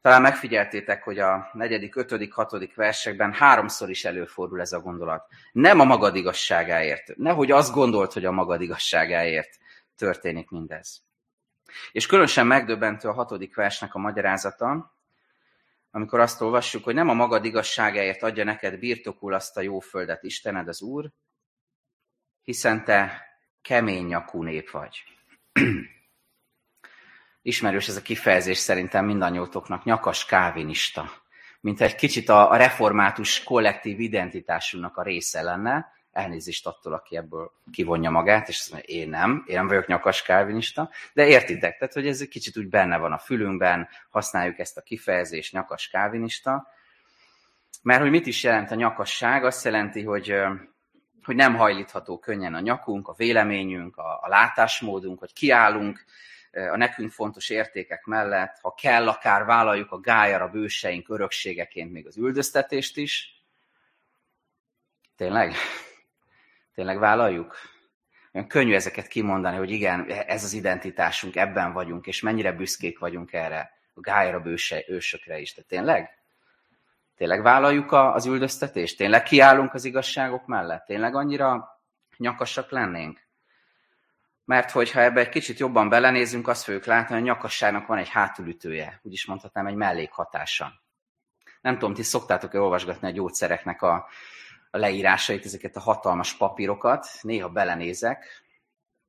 Talán 0.00 0.22
megfigyeltétek, 0.22 1.02
hogy 1.02 1.18
a 1.18 1.50
negyedik, 1.52 1.96
ötödik, 1.96 2.32
hatodik 2.32 2.74
versekben 2.74 3.32
háromszor 3.32 3.90
is 3.90 4.04
előfordul 4.04 4.60
ez 4.60 4.72
a 4.72 4.80
gondolat. 4.80 5.26
Nem 5.52 5.80
a 5.80 5.84
magad 5.84 6.16
igazságáért. 6.16 7.16
Nehogy 7.16 7.50
azt 7.50 7.72
gondolt, 7.72 8.12
hogy 8.12 8.24
a 8.24 8.30
magad 8.30 8.60
igazságáért 8.60 9.58
történik 9.96 10.50
mindez. 10.50 11.02
És 11.92 12.06
különösen 12.06 12.46
megdöbbentő 12.46 13.08
a 13.08 13.12
hatodik 13.12 13.54
versnek 13.54 13.94
a 13.94 13.98
magyarázata, 13.98 14.94
amikor 15.90 16.20
azt 16.20 16.40
olvassuk, 16.40 16.84
hogy 16.84 16.94
nem 16.94 17.08
a 17.08 17.14
magad 17.14 17.44
igazságáért 17.44 18.22
adja 18.22 18.44
neked 18.44 18.78
birtokul 18.78 19.34
azt 19.34 19.56
a 19.56 19.60
jó 19.60 19.78
földet 19.78 20.22
Istened 20.22 20.68
az 20.68 20.82
Úr, 20.82 21.10
hiszen 22.42 22.84
te 22.84 23.25
kemény 23.66 24.06
nyakú 24.06 24.42
nép 24.42 24.70
vagy. 24.70 25.04
Ismerős 27.42 27.88
ez 27.88 27.96
a 27.96 28.02
kifejezés 28.02 28.58
szerintem 28.58 29.04
mindannyiótoknak, 29.04 29.84
nyakas 29.84 30.24
kávinista. 30.24 31.10
mint 31.60 31.80
egy 31.80 31.94
kicsit 31.94 32.28
a, 32.28 32.56
református 32.56 33.42
kollektív 33.42 34.00
identitásunknak 34.00 34.96
a 34.96 35.02
része 35.02 35.42
lenne, 35.42 35.94
elnézést 36.10 36.66
attól, 36.66 36.92
aki 36.92 37.16
ebből 37.16 37.50
kivonja 37.72 38.10
magát, 38.10 38.48
és 38.48 38.58
azt 38.58 38.72
mondja, 38.72 38.94
én 38.94 39.08
nem, 39.08 39.44
én 39.46 39.56
nem 39.56 39.66
vagyok 39.66 39.86
nyakas 39.86 40.22
kálvinista, 40.22 40.90
de 41.12 41.26
értitek, 41.26 41.78
tehát, 41.78 41.94
hogy 41.94 42.06
ez 42.06 42.20
egy 42.20 42.28
kicsit 42.28 42.56
úgy 42.56 42.68
benne 42.68 42.96
van 42.96 43.12
a 43.12 43.18
fülünkben, 43.18 43.88
használjuk 44.10 44.58
ezt 44.58 44.76
a 44.76 44.82
kifejezést, 44.82 45.52
nyakas 45.52 45.88
kálvinista, 45.88 46.66
mert 47.82 48.00
hogy 48.00 48.10
mit 48.10 48.26
is 48.26 48.42
jelent 48.42 48.70
a 48.70 48.74
nyakasság? 48.74 49.44
Azt 49.44 49.64
jelenti, 49.64 50.02
hogy, 50.02 50.34
hogy 51.26 51.36
nem 51.36 51.56
hajlítható 51.56 52.18
könnyen 52.18 52.54
a 52.54 52.60
nyakunk, 52.60 53.08
a 53.08 53.14
véleményünk, 53.16 53.96
a, 53.96 54.18
a 54.22 54.28
látásmódunk, 54.28 55.18
hogy 55.18 55.32
kiállunk 55.32 56.04
a 56.52 56.76
nekünk 56.76 57.10
fontos 57.10 57.48
értékek 57.48 58.04
mellett, 58.04 58.58
ha 58.62 58.74
kell, 58.74 59.08
akár 59.08 59.44
vállaljuk 59.44 59.92
a 59.92 60.00
gályar 60.00 60.42
a 60.42 60.48
bőseink 60.48 61.08
örökségeként 61.08 61.92
még 61.92 62.06
az 62.06 62.16
üldöztetést 62.16 62.96
is. 62.96 63.44
Tényleg? 65.16 65.54
Tényleg 66.74 66.98
vállaljuk? 66.98 67.56
Olyan 68.32 68.48
könnyű 68.48 68.74
ezeket 68.74 69.06
kimondani, 69.06 69.56
hogy 69.56 69.70
igen, 69.70 70.10
ez 70.10 70.44
az 70.44 70.52
identitásunk, 70.52 71.36
ebben 71.36 71.72
vagyunk, 71.72 72.06
és 72.06 72.20
mennyire 72.20 72.52
büszkék 72.52 72.98
vagyunk 72.98 73.32
erre, 73.32 73.78
a 73.94 74.00
gályra 74.00 74.40
bőse, 74.40 74.84
ősökre 74.88 75.38
is. 75.38 75.54
De 75.54 75.62
tényleg? 75.62 76.15
Tényleg 77.16 77.42
vállaljuk 77.42 77.92
az 77.92 78.26
üldöztetést? 78.26 78.96
Tényleg 78.96 79.22
kiállunk 79.22 79.74
az 79.74 79.84
igazságok 79.84 80.46
mellett? 80.46 80.84
Tényleg 80.84 81.14
annyira 81.14 81.80
nyakasak 82.16 82.70
lennénk? 82.70 83.24
Mert 84.44 84.70
hogyha 84.70 85.00
ebbe 85.00 85.20
egy 85.20 85.28
kicsit 85.28 85.58
jobban 85.58 85.88
belenézünk, 85.88 86.48
azt 86.48 86.64
fogjuk 86.64 86.84
látni, 86.84 87.14
hogy 87.14 87.22
a 87.22 87.26
nyakasságnak 87.26 87.86
van 87.86 87.98
egy 87.98 88.08
hátulütője, 88.08 89.00
úgy 89.02 89.12
is 89.12 89.26
mondhatnám, 89.26 89.66
egy 89.66 89.74
mellékhatása. 89.74 90.72
Nem 91.60 91.78
tudom, 91.78 91.94
ti 91.94 92.02
szoktátok-e 92.02 92.60
olvasgatni 92.60 93.08
a 93.08 93.12
gyógyszereknek 93.12 93.82
a, 93.82 94.06
a 94.70 94.78
leírásait, 94.78 95.44
ezeket 95.44 95.76
a 95.76 95.80
hatalmas 95.80 96.34
papírokat, 96.34 97.08
néha 97.20 97.48
belenézek, 97.48 98.44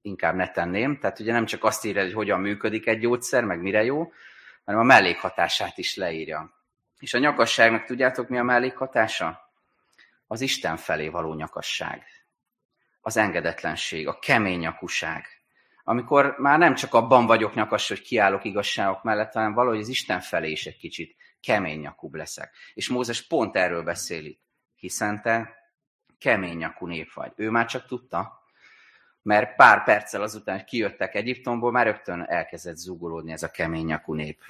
inkább 0.01 0.35
ne 0.35 0.51
tenném, 0.51 0.99
tehát 0.99 1.19
ugye 1.19 1.31
nem 1.31 1.45
csak 1.45 1.63
azt 1.63 1.85
írja, 1.85 2.01
hogy 2.01 2.13
hogyan 2.13 2.39
működik 2.39 2.87
egy 2.87 2.99
gyógyszer, 2.99 3.43
meg 3.43 3.61
mire 3.61 3.83
jó, 3.83 4.11
hanem 4.65 4.81
a 4.81 4.83
mellékhatását 4.83 5.77
is 5.77 5.95
leírja. 5.95 6.56
És 6.99 7.13
a 7.13 7.17
nyakasságnak 7.17 7.83
tudjátok, 7.83 8.27
mi 8.27 8.37
a 8.37 8.43
mellékhatása? 8.43 9.51
Az 10.27 10.41
Isten 10.41 10.77
felé 10.77 11.07
való 11.07 11.33
nyakasság. 11.33 12.03
Az 13.01 13.17
engedetlenség, 13.17 14.07
a 14.07 14.19
kemény 14.19 14.59
nyakuság. 14.59 15.25
Amikor 15.83 16.35
már 16.37 16.59
nem 16.59 16.75
csak 16.75 16.93
abban 16.93 17.25
vagyok 17.25 17.53
nyakas, 17.53 17.87
hogy 17.87 18.01
kiállok 18.01 18.43
igazságok 18.43 19.03
mellett, 19.03 19.33
hanem 19.33 19.53
valahogy 19.53 19.79
az 19.79 19.87
Isten 19.87 20.19
felé 20.19 20.51
is 20.51 20.65
egy 20.65 20.77
kicsit 20.77 21.15
kemény 21.41 21.79
nyakúbb 21.79 22.13
leszek. 22.13 22.55
És 22.73 22.89
Mózes 22.89 23.27
pont 23.27 23.55
erről 23.55 23.83
beszél 23.83 24.25
itt, 24.25 24.41
hiszen 24.75 25.21
te 25.21 25.55
kemény 26.19 26.57
nyakú 26.57 26.85
nép 26.85 27.13
vagy. 27.13 27.31
Ő 27.35 27.49
már 27.49 27.65
csak 27.65 27.85
tudta, 27.85 28.43
mert 29.21 29.55
pár 29.55 29.83
perccel 29.83 30.21
azután, 30.21 30.55
hogy 30.55 30.65
kijöttek 30.65 31.15
Egyiptomból, 31.15 31.71
már 31.71 31.85
rögtön 31.85 32.25
elkezdett 32.27 32.75
zúgolódni 32.75 33.31
ez 33.31 33.43
a 33.43 33.51
kemény 33.51 33.85
nyakú 33.85 34.13
nép. 34.13 34.43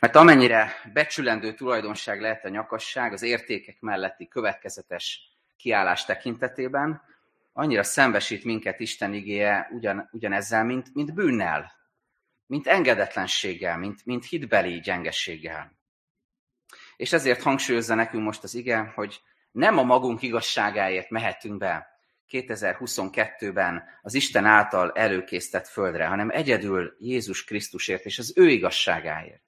Mert 0.00 0.16
amennyire 0.16 0.72
becsülendő 0.92 1.54
tulajdonság 1.54 2.20
lehet 2.20 2.44
a 2.44 2.48
nyakasság 2.48 3.12
az 3.12 3.22
értékek 3.22 3.80
melletti 3.80 4.28
következetes 4.28 5.20
kiállás 5.56 6.04
tekintetében, 6.04 7.02
annyira 7.52 7.82
szembesít 7.82 8.44
minket 8.44 8.80
Isten 8.80 9.14
igéje 9.14 9.68
ugyan, 9.72 10.08
ugyanezzel, 10.12 10.64
mint, 10.64 10.94
mint 10.94 11.14
bűnnel, 11.14 11.72
mint 12.46 12.66
engedetlenséggel, 12.66 13.78
mint, 13.78 14.04
mint 14.04 14.24
hitbeli 14.24 14.80
gyengességgel. 14.80 15.72
És 16.96 17.12
ezért 17.12 17.42
hangsúlyozza 17.42 17.94
nekünk 17.94 18.24
most 18.24 18.42
az 18.42 18.54
ige, 18.54 18.92
hogy 18.94 19.20
nem 19.52 19.78
a 19.78 19.82
magunk 19.82 20.22
igazságáért 20.22 21.10
mehetünk 21.10 21.58
be 21.58 21.86
2022-ben 22.30 23.84
az 24.02 24.14
Isten 24.14 24.44
által 24.44 24.92
előkészített 24.92 25.68
földre, 25.68 26.06
hanem 26.06 26.30
egyedül 26.30 26.96
Jézus 26.98 27.44
Krisztusért 27.44 28.04
és 28.04 28.18
az 28.18 28.32
ő 28.36 28.48
igazságáért. 28.48 29.45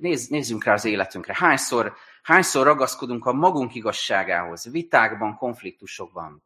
Nézz, 0.00 0.28
nézzünk 0.28 0.64
rá 0.64 0.72
az 0.72 0.84
életünkre. 0.84 1.34
Hányszor, 1.36 1.94
hányszor 2.22 2.66
ragaszkodunk 2.66 3.26
a 3.26 3.32
magunk 3.32 3.74
igazságához, 3.74 4.70
vitákban, 4.70 5.36
konfliktusokban. 5.36 6.42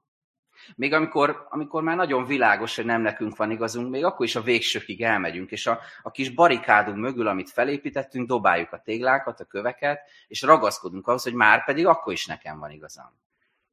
Még 0.75 0.93
amikor, 0.93 1.47
amikor 1.49 1.83
már 1.83 1.97
nagyon 1.97 2.25
világos, 2.25 2.77
hogy 2.77 2.85
nem 2.85 3.01
nekünk 3.01 3.37
van 3.37 3.51
igazunk, 3.51 3.91
még 3.91 4.05
akkor 4.05 4.27
is 4.27 4.37
a 4.37 4.41
végsőkig 4.41 5.03
elmegyünk, 5.03 5.51
és 5.51 5.67
a, 5.67 5.81
a 6.03 6.11
kis 6.11 6.31
barikádunk 6.31 6.99
mögül, 6.99 7.27
amit 7.27 7.51
felépítettünk, 7.51 8.29
dobáljuk 8.29 8.73
a 8.73 8.81
téglákat, 8.85 9.41
a 9.41 9.45
köveket, 9.45 10.01
és 10.29 10.43
ragaszkodunk 10.43 11.07
ahhoz, 11.07 11.23
hogy 11.23 11.35
már 11.35 11.65
pedig 11.65 11.87
akkor 11.87 12.13
is 12.13 12.27
nekem 12.27 12.59
van 12.59 12.71
igazam. 12.71 13.19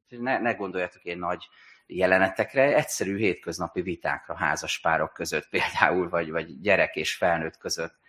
Ne, 0.08 0.38
ne 0.38 0.52
gondoljatok 0.52 1.02
én 1.02 1.18
nagy 1.18 1.48
jelenetekre, 1.86 2.74
egyszerű 2.74 3.16
hétköznapi 3.16 3.82
vitákra 3.82 4.36
házaspárok 4.36 5.12
között 5.12 5.48
például, 5.48 6.08
vagy, 6.08 6.30
vagy 6.30 6.60
gyerek 6.60 6.96
és 6.96 7.14
felnőtt 7.14 7.58
között 7.58 8.02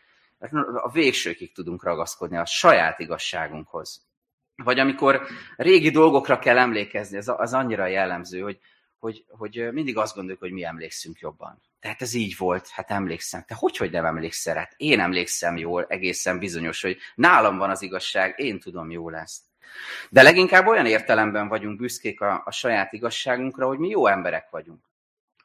a 0.76 0.92
végsőkig 0.92 1.54
tudunk 1.54 1.84
ragaszkodni 1.84 2.38
a 2.38 2.46
saját 2.46 3.00
igazságunkhoz. 3.00 4.06
Vagy 4.64 4.80
amikor 4.80 5.22
régi 5.56 5.90
dolgokra 5.90 6.40
kell 6.40 6.58
emlékezni, 6.58 7.18
ez 7.18 7.28
az 7.28 7.54
annyira 7.54 7.86
jellemző, 7.86 8.40
hogy, 8.42 8.60
hogy, 9.00 9.26
hogy 9.28 9.68
mindig 9.72 9.98
azt 9.98 10.16
gondoljuk, 10.16 10.42
hogy 10.42 10.52
mi 10.52 10.64
emlékszünk 10.64 11.20
jobban. 11.20 11.62
Tehát 11.80 12.02
ez 12.02 12.14
így 12.14 12.38
volt, 12.38 12.68
hát 12.68 12.92
emlékszem. 12.92 13.44
Te 13.48 13.56
hogy, 13.58 13.78
hogy 13.78 13.92
nem 13.92 14.06
emlékszel? 14.06 14.56
Hát 14.56 14.74
én 14.78 15.00
emlékszem 15.00 15.58
jól, 15.58 15.86
egészen 15.90 16.40
bizonyos, 16.40 16.82
hogy 16.82 16.98
nálam 17.16 17.58
van 17.58 17.70
az 17.70 17.82
igazság, 17.82 18.34
én 18.38 18.60
tudom 18.60 18.92
jól 18.92 19.16
ezt. 19.16 19.42
De 20.10 20.22
leginkább 20.22 20.68
olyan 20.68 20.86
értelemben 20.86 21.48
vagyunk 21.48 21.78
büszkék 21.78 22.22
a, 22.22 22.42
a 22.46 22.52
saját 22.52 22.94
igazságunkra, 22.94 23.68
hogy 23.68 23.78
mi 23.78 23.88
jó 23.88 24.08
emberek 24.08 24.50
vagyunk 24.50 24.84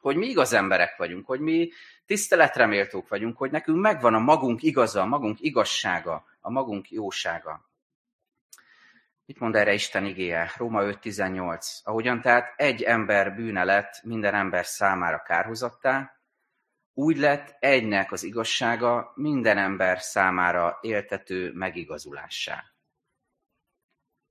hogy 0.01 0.15
mi 0.15 0.27
igaz 0.27 0.53
emberek 0.53 0.97
vagyunk, 0.97 1.25
hogy 1.25 1.39
mi 1.39 1.69
tiszteletreméltók 2.05 3.07
vagyunk, 3.07 3.37
hogy 3.37 3.51
nekünk 3.51 3.79
megvan 3.81 4.13
a 4.13 4.19
magunk 4.19 4.63
igaza, 4.63 5.01
a 5.01 5.05
magunk 5.05 5.41
igazsága, 5.41 6.25
a 6.39 6.51
magunk 6.51 6.91
jósága. 6.91 7.69
Mit 9.25 9.39
mond 9.39 9.55
erre 9.55 9.73
Isten 9.73 10.05
igéje? 10.05 10.51
Róma 10.57 10.81
5.18. 10.83 11.83
Ahogyan 11.83 12.21
tehát 12.21 12.53
egy 12.55 12.81
ember 12.81 13.35
bűne 13.35 13.63
lett 13.63 14.01
minden 14.03 14.33
ember 14.33 14.65
számára 14.65 15.21
kárhozattá, 15.21 16.21
úgy 16.93 17.17
lett 17.17 17.55
egynek 17.59 18.11
az 18.11 18.23
igazsága 18.23 19.11
minden 19.15 19.57
ember 19.57 19.99
számára 19.99 20.77
éltető 20.81 21.51
megigazulássá. 21.53 22.63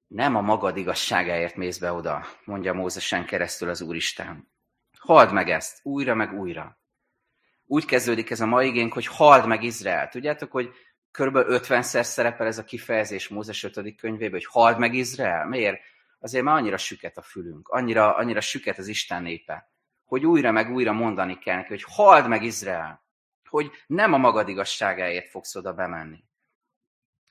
Nem 0.07 0.37
a 0.37 0.41
magad 0.41 0.77
igazságáért 0.77 1.57
mész 1.57 1.79
be 1.79 1.93
oda, 1.93 2.27
mondja 2.45 2.73
Mózesen 2.73 3.25
keresztül 3.25 3.69
az 3.69 3.81
Úristen, 3.81 4.50
Hald 5.01 5.33
meg 5.33 5.51
ezt, 5.51 5.81
újra 5.83 6.15
meg 6.15 6.33
újra. 6.33 6.79
Úgy 7.67 7.85
kezdődik 7.85 8.31
ez 8.31 8.41
a 8.41 8.47
mai 8.47 8.67
igénk, 8.67 8.93
hogy 8.93 9.07
hald 9.07 9.47
meg 9.47 9.63
Izrael. 9.63 10.09
Tudjátok, 10.09 10.51
hogy 10.51 10.69
kb. 11.11 11.37
50-szer 11.37 12.03
szerepel 12.03 12.47
ez 12.47 12.59
a 12.59 12.65
kifejezés 12.65 13.29
Mózes 13.29 13.63
5. 13.63 13.95
könyvében, 13.97 14.31
hogy 14.31 14.47
hald 14.47 14.79
meg 14.79 14.95
Izrael. 14.95 15.47
Miért? 15.47 15.81
Azért 16.19 16.45
már 16.45 16.57
annyira 16.57 16.77
süket 16.77 17.17
a 17.17 17.23
fülünk, 17.23 17.69
annyira, 17.69 18.17
annyira 18.17 18.41
süket 18.41 18.79
az 18.79 18.87
Isten 18.87 19.23
népe, 19.23 19.71
hogy 20.05 20.27
újra 20.27 20.51
meg 20.51 20.71
újra 20.71 20.93
mondani 20.93 21.39
kell 21.39 21.57
neki, 21.57 21.69
hogy 21.69 21.85
hald 21.87 22.29
meg 22.29 22.43
Izrael, 22.43 23.05
hogy 23.49 23.71
nem 23.87 24.13
a 24.13 24.17
magad 24.17 24.49
igazságáért 24.49 25.29
fogsz 25.29 25.57
oda 25.57 25.73
bemenni, 25.73 26.25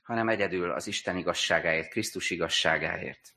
hanem 0.02 0.28
egyedül 0.28 0.70
az 0.70 0.86
Isten 0.86 1.16
igazságáért, 1.16 1.90
Krisztus 1.90 2.30
igazságáért. 2.30 3.34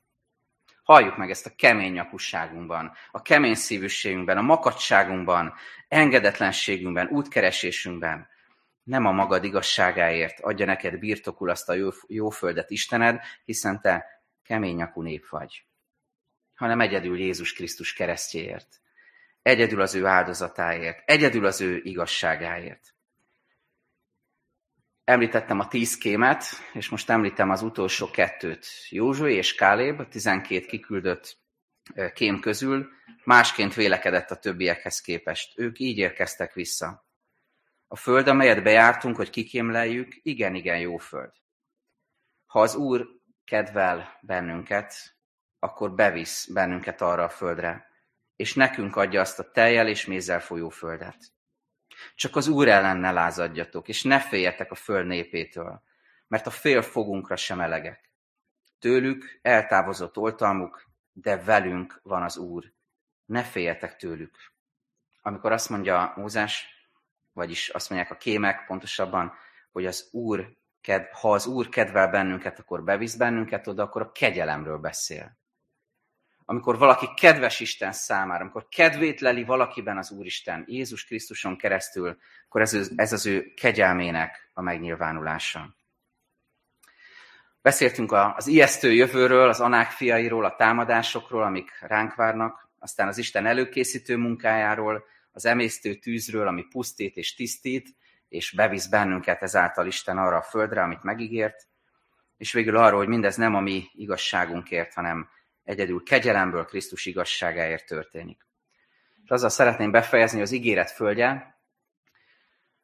Halljuk 0.84 1.16
meg 1.16 1.30
ezt 1.30 1.46
a 1.46 1.54
kemény 1.56 1.92
nyakusságunkban, 1.92 2.92
a 3.10 3.22
kemény 3.22 3.54
szívűségünkben, 3.54 4.36
a 4.36 4.42
makadságunkban, 4.42 5.54
engedetlenségünkben, 5.88 7.08
útkeresésünkben. 7.08 8.28
Nem 8.82 9.06
a 9.06 9.12
magad 9.12 9.44
igazságáért 9.44 10.40
adja 10.40 10.66
neked 10.66 10.98
birtokul 10.98 11.50
azt 11.50 11.68
a 11.68 11.74
jó, 11.74 11.88
jó 12.06 12.30
földet 12.30 12.70
Istened, 12.70 13.20
hiszen 13.44 13.80
te 13.80 14.22
kemény 14.42 14.74
nyakú 14.74 15.02
nép 15.02 15.28
vagy, 15.28 15.66
hanem 16.54 16.80
egyedül 16.80 17.18
Jézus 17.18 17.52
Krisztus 17.52 17.92
keresztjéért. 17.92 18.80
Egyedül 19.42 19.80
az 19.80 19.94
ő 19.94 20.06
áldozatáért, 20.06 21.02
egyedül 21.04 21.46
az 21.46 21.60
ő 21.60 21.80
igazságáért. 21.82 22.93
Említettem 25.04 25.58
a 25.60 25.68
tíz 25.68 25.98
kémet, 25.98 26.44
és 26.72 26.88
most 26.88 27.10
említem 27.10 27.50
az 27.50 27.62
utolsó 27.62 28.10
kettőt. 28.10 28.66
Józsué 28.88 29.34
és 29.34 29.54
Káléb, 29.54 30.00
a 30.00 30.08
tizenkét 30.08 30.66
kiküldött 30.66 31.38
kém 32.14 32.40
közül, 32.40 32.88
másként 33.24 33.74
vélekedett 33.74 34.30
a 34.30 34.38
többiekhez 34.38 35.00
képest. 35.00 35.58
Ők 35.58 35.78
így 35.78 35.98
érkeztek 35.98 36.52
vissza. 36.52 37.06
A 37.86 37.96
föld, 37.96 38.28
amelyet 38.28 38.62
bejártunk, 38.62 39.16
hogy 39.16 39.30
kikémleljük, 39.30 40.12
igen-igen 40.22 40.78
jó 40.78 40.96
föld. 40.96 41.32
Ha 42.46 42.60
az 42.60 42.74
Úr 42.74 43.08
kedvel 43.44 44.18
bennünket, 44.22 45.16
akkor 45.58 45.94
bevisz 45.94 46.46
bennünket 46.46 47.00
arra 47.00 47.24
a 47.24 47.28
földre, 47.28 47.86
és 48.36 48.54
nekünk 48.54 48.96
adja 48.96 49.20
azt 49.20 49.38
a 49.38 49.50
teljel 49.50 49.88
és 49.88 50.06
mézzel 50.06 50.40
folyó 50.40 50.68
földet. 50.68 51.33
Csak 52.14 52.36
az 52.36 52.48
Úr 52.48 52.68
ellen 52.68 52.96
ne 52.96 53.10
lázadjatok, 53.10 53.88
és 53.88 54.02
ne 54.02 54.20
féljetek 54.20 54.70
a 54.70 54.74
föld 54.74 55.06
népétől, 55.06 55.82
mert 56.28 56.46
a 56.46 56.50
fél 56.50 56.82
fogunkra 56.82 57.36
sem 57.36 57.60
elegek. 57.60 58.10
Tőlük 58.78 59.38
eltávozott 59.42 60.16
oltalmuk, 60.16 60.84
de 61.12 61.36
velünk 61.36 62.00
van 62.02 62.22
az 62.22 62.36
Úr. 62.36 62.72
Ne 63.26 63.42
féljetek 63.42 63.96
tőlük. 63.96 64.52
Amikor 65.22 65.52
azt 65.52 65.68
mondja 65.68 66.12
Mózes, 66.16 66.68
vagyis 67.32 67.68
azt 67.68 67.90
mondják 67.90 68.10
a 68.10 68.16
kémek 68.16 68.64
pontosabban, 68.66 69.32
hogy 69.72 69.86
az 69.86 70.08
Úr, 70.12 70.56
ha 71.12 71.32
az 71.32 71.46
Úr 71.46 71.68
kedvel 71.68 72.08
bennünket, 72.08 72.58
akkor 72.58 72.84
bevisz 72.84 73.14
bennünket 73.14 73.66
oda, 73.66 73.82
akkor 73.82 74.02
a 74.02 74.12
kegyelemről 74.12 74.78
beszél. 74.78 75.38
Amikor 76.44 76.78
valaki 76.78 77.08
kedves 77.16 77.60
Isten 77.60 77.92
számára, 77.92 78.40
amikor 78.40 78.68
kedvét 78.68 79.20
leli 79.20 79.44
valakiben 79.44 79.96
az 79.96 80.10
Úristen, 80.10 80.64
Jézus 80.66 81.04
Krisztuson 81.04 81.56
keresztül, 81.56 82.18
akkor 82.46 82.60
ez, 82.60 82.90
ez 82.96 83.12
az 83.12 83.26
ő 83.26 83.52
kegyelmének 83.56 84.50
a 84.52 84.62
megnyilvánulása. 84.62 85.76
Beszéltünk 87.62 88.12
az 88.12 88.46
ijesztő 88.46 88.92
jövőről, 88.92 89.48
az 89.48 89.60
anák 89.60 89.90
fiairól, 89.90 90.44
a 90.44 90.56
támadásokról, 90.56 91.42
amik 91.42 91.70
ránk 91.80 92.14
várnak, 92.14 92.68
aztán 92.78 93.08
az 93.08 93.18
Isten 93.18 93.46
előkészítő 93.46 94.16
munkájáról, 94.16 95.04
az 95.32 95.44
emésztő 95.44 95.94
tűzről, 95.94 96.46
ami 96.46 96.62
pusztít 96.62 97.16
és 97.16 97.34
tisztít, 97.34 97.88
és 98.28 98.52
bevisz 98.52 98.86
bennünket 98.86 99.42
ezáltal 99.42 99.86
Isten 99.86 100.18
arra 100.18 100.36
a 100.36 100.42
földre, 100.42 100.82
amit 100.82 101.02
megígért, 101.02 101.66
és 102.36 102.52
végül 102.52 102.76
arról, 102.76 102.98
hogy 102.98 103.08
mindez 103.08 103.36
nem 103.36 103.54
a 103.54 103.60
mi 103.60 103.84
igazságunkért, 103.92 104.94
hanem 104.94 105.28
egyedül 105.64 106.02
kegyelemből 106.02 106.64
Krisztus 106.64 107.06
igazságáért 107.06 107.86
történik. 107.86 108.46
És 109.24 109.30
azzal 109.30 109.48
szeretném 109.48 109.90
befejezni, 109.90 110.40
az 110.40 110.50
ígéret 110.50 110.90
földje, 110.90 111.58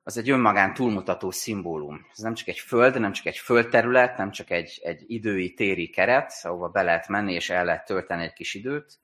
az 0.02 0.16
egy 0.16 0.30
önmagán 0.30 0.74
túlmutató 0.74 1.30
szimbólum. 1.30 2.06
Ez 2.12 2.18
nem 2.18 2.34
csak 2.34 2.48
egy 2.48 2.58
föld, 2.58 3.00
nem 3.00 3.12
csak 3.12 3.26
egy 3.26 3.36
földterület, 3.36 4.16
nem 4.16 4.30
csak 4.30 4.50
egy, 4.50 4.80
egy 4.82 5.04
idői, 5.06 5.54
téri 5.54 5.90
keret, 5.90 6.32
ahova 6.42 6.68
be 6.68 6.82
lehet 6.82 7.08
menni 7.08 7.32
és 7.32 7.50
el 7.50 7.64
lehet 7.64 7.84
tölteni 7.84 8.22
egy 8.22 8.32
kis 8.32 8.54
időt, 8.54 8.98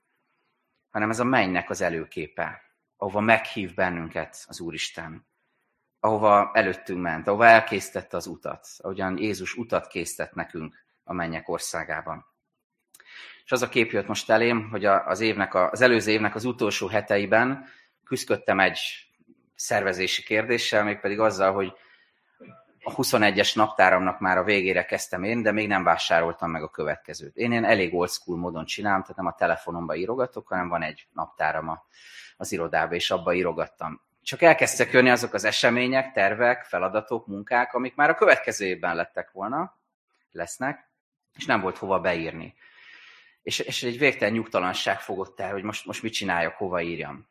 hanem 0.89 1.09
ez 1.09 1.19
a 1.19 1.23
mennynek 1.23 1.69
az 1.69 1.81
előképe, 1.81 2.61
ahova 2.95 3.19
meghív 3.19 3.73
bennünket 3.73 4.43
az 4.47 4.59
Úristen, 4.59 5.27
ahova 5.99 6.51
előttünk 6.53 7.01
ment, 7.01 7.27
ahova 7.27 7.45
elkészítette 7.45 8.17
az 8.17 8.27
utat, 8.27 8.67
ahogyan 8.77 9.17
Jézus 9.17 9.53
utat 9.53 9.87
készített 9.87 10.33
nekünk 10.33 10.85
a 11.03 11.13
mennyek 11.13 11.49
országában. 11.49 12.25
És 13.47 13.53
az 13.53 13.61
a 13.61 13.69
kép 13.69 13.91
jött 13.91 14.07
most 14.07 14.29
elém, 14.29 14.69
hogy 14.69 14.85
az, 14.85 15.19
évnek 15.19 15.53
a, 15.53 15.69
az 15.71 15.81
előző 15.81 16.11
évnek 16.11 16.35
az 16.35 16.45
utolsó 16.45 16.87
heteiben 16.87 17.65
küzdöttem 18.03 18.59
egy 18.59 18.79
szervezési 19.55 20.23
kérdéssel, 20.23 20.83
mégpedig 20.83 21.19
azzal, 21.19 21.53
hogy 21.53 21.73
a 22.83 22.95
21-es 22.95 23.55
naptáramnak 23.55 24.19
már 24.19 24.37
a 24.37 24.43
végére 24.43 24.85
kezdtem 24.85 25.23
én, 25.23 25.41
de 25.41 25.51
még 25.51 25.67
nem 25.67 25.83
vásároltam 25.83 26.51
meg 26.51 26.63
a 26.63 26.69
következőt. 26.69 27.35
Én 27.35 27.51
ilyen 27.51 27.65
elég 27.65 27.93
old 27.93 28.09
school 28.09 28.37
módon 28.37 28.65
csinálom, 28.65 29.01
tehát 29.01 29.17
nem 29.17 29.25
a 29.25 29.35
telefonomba 29.35 29.95
írogatok, 29.95 30.47
hanem 30.47 30.67
van 30.67 30.83
egy 30.83 31.07
naptáram 31.11 31.81
az 32.37 32.51
irodába, 32.51 32.95
és 32.95 33.11
abba 33.11 33.33
írogattam. 33.33 34.01
Csak 34.21 34.41
elkezdtek 34.41 34.91
jönni 34.91 35.09
azok 35.09 35.33
az 35.33 35.43
események, 35.43 36.11
tervek, 36.11 36.63
feladatok, 36.63 37.27
munkák, 37.27 37.73
amik 37.73 37.95
már 37.95 38.09
a 38.09 38.15
következő 38.15 38.65
évben 38.65 38.95
lettek 38.95 39.31
volna, 39.31 39.77
lesznek, 40.31 40.89
és 41.35 41.45
nem 41.45 41.61
volt 41.61 41.77
hova 41.77 41.99
beírni. 41.99 42.55
És, 43.47 43.59
és 43.59 43.83
egy 43.83 43.97
végtelen 43.97 44.33
nyugtalanság 44.33 44.99
fogott 44.99 45.39
el, 45.39 45.51
hogy 45.51 45.63
most, 45.63 45.85
most 45.85 46.03
mit 46.03 46.13
csináljak, 46.13 46.55
hova 46.55 46.81
írjam. 46.81 47.27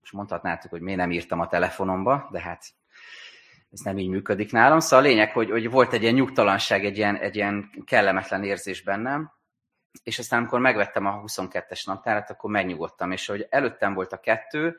Most 0.00 0.12
mondhatnátok, 0.12 0.70
hogy 0.70 0.80
miért 0.80 0.98
nem 0.98 1.10
írtam 1.10 1.40
a 1.40 1.46
telefonomba, 1.46 2.28
de 2.32 2.40
hát 2.40 2.64
ez 3.72 3.80
nem 3.80 3.98
így 3.98 4.08
működik 4.08 4.52
nálam. 4.52 4.80
Szóval 4.80 5.04
a 5.04 5.08
lényeg, 5.08 5.32
hogy, 5.32 5.50
hogy 5.50 5.70
volt 5.70 5.92
egy 5.92 6.02
ilyen 6.02 6.14
nyugtalanság, 6.14 6.84
egy 6.84 6.96
ilyen, 6.96 7.16
egy 7.16 7.36
ilyen 7.36 7.70
kellemetlen 7.84 8.44
érzés 8.44 8.82
bennem, 8.82 9.32
és 10.02 10.18
aztán 10.18 10.38
amikor 10.38 10.60
megvettem 10.60 11.06
a 11.06 11.22
22-es 11.22 11.86
naptárat, 11.86 12.30
akkor 12.30 12.50
megnyugodtam, 12.50 13.10
és 13.10 13.26
hogy 13.26 13.46
előttem 13.50 13.94
volt 13.94 14.12
a 14.12 14.20
kettő, 14.20 14.78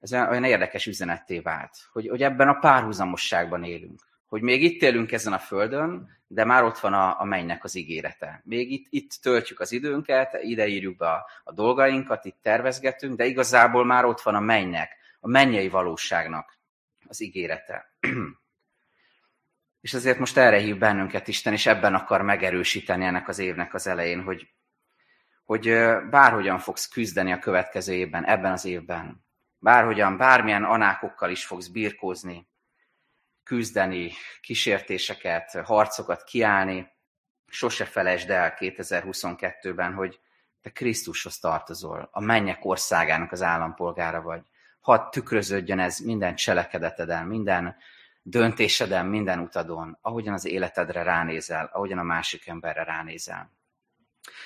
ez 0.00 0.12
olyan 0.12 0.44
érdekes 0.44 0.86
üzenetté 0.86 1.38
vált, 1.38 1.76
hogy, 1.92 2.08
hogy 2.08 2.22
ebben 2.22 2.48
a 2.48 2.58
párhuzamosságban 2.58 3.64
élünk. 3.64 4.07
Hogy 4.28 4.42
még 4.42 4.62
itt 4.62 4.82
élünk 4.82 5.12
ezen 5.12 5.32
a 5.32 5.38
földön, 5.38 6.08
de 6.26 6.44
már 6.44 6.64
ott 6.64 6.78
van 6.78 6.92
a, 6.92 7.20
a 7.20 7.24
mennynek 7.24 7.64
az 7.64 7.74
ígérete. 7.74 8.42
Még 8.44 8.72
itt, 8.72 8.86
itt 8.90 9.10
töltjük 9.22 9.60
az 9.60 9.72
időnket, 9.72 10.38
ide 10.42 10.66
írjuk 10.66 10.96
be 10.96 11.10
a, 11.10 11.26
a 11.44 11.52
dolgainkat, 11.52 12.24
itt 12.24 12.38
tervezgetünk, 12.42 13.16
de 13.16 13.24
igazából 13.24 13.84
már 13.84 14.04
ott 14.04 14.20
van 14.20 14.34
a 14.34 14.40
mennynek, 14.40 14.96
a 15.20 15.28
mennyei 15.28 15.68
valóságnak 15.68 16.58
az 17.08 17.20
ígérete. 17.20 17.92
és 19.80 19.94
azért 19.94 20.18
most 20.18 20.36
erre 20.36 20.58
hív 20.58 20.78
bennünket 20.78 21.28
Isten, 21.28 21.52
és 21.52 21.66
ebben 21.66 21.94
akar 21.94 22.22
megerősíteni 22.22 23.04
ennek 23.04 23.28
az 23.28 23.38
évnek 23.38 23.74
az 23.74 23.86
elején, 23.86 24.22
hogy, 24.22 24.48
hogy 25.44 25.64
bárhogyan 26.10 26.58
fogsz 26.58 26.88
küzdeni 26.88 27.32
a 27.32 27.38
következő 27.38 27.92
évben, 27.92 28.24
ebben 28.24 28.52
az 28.52 28.64
évben, 28.64 29.24
bárhogyan, 29.58 30.16
bármilyen 30.16 30.64
anákokkal 30.64 31.30
is 31.30 31.46
fogsz 31.46 31.66
birkózni, 31.66 32.47
küzdeni, 33.48 34.12
kísértéseket, 34.40 35.50
harcokat 35.64 36.24
kiállni, 36.24 36.92
sose 37.46 37.84
felejtsd 37.84 38.30
el 38.30 38.54
2022-ben, 38.58 39.92
hogy 39.92 40.20
te 40.60 40.70
Krisztushoz 40.70 41.38
tartozol, 41.38 42.08
a 42.12 42.20
mennyek 42.20 42.64
országának 42.64 43.32
az 43.32 43.42
állampolgára 43.42 44.22
vagy. 44.22 44.42
Hadd 44.80 45.10
tükröződjön 45.10 45.78
ez 45.78 45.98
minden 45.98 46.34
cselekedeteden, 46.34 47.26
minden 47.26 47.76
döntéseden, 48.22 49.06
minden 49.06 49.38
utadon, 49.38 49.98
ahogyan 50.00 50.34
az 50.34 50.44
életedre 50.44 51.02
ránézel, 51.02 51.70
ahogyan 51.72 51.98
a 51.98 52.02
másik 52.02 52.46
emberre 52.46 52.84
ránézel. 52.84 53.52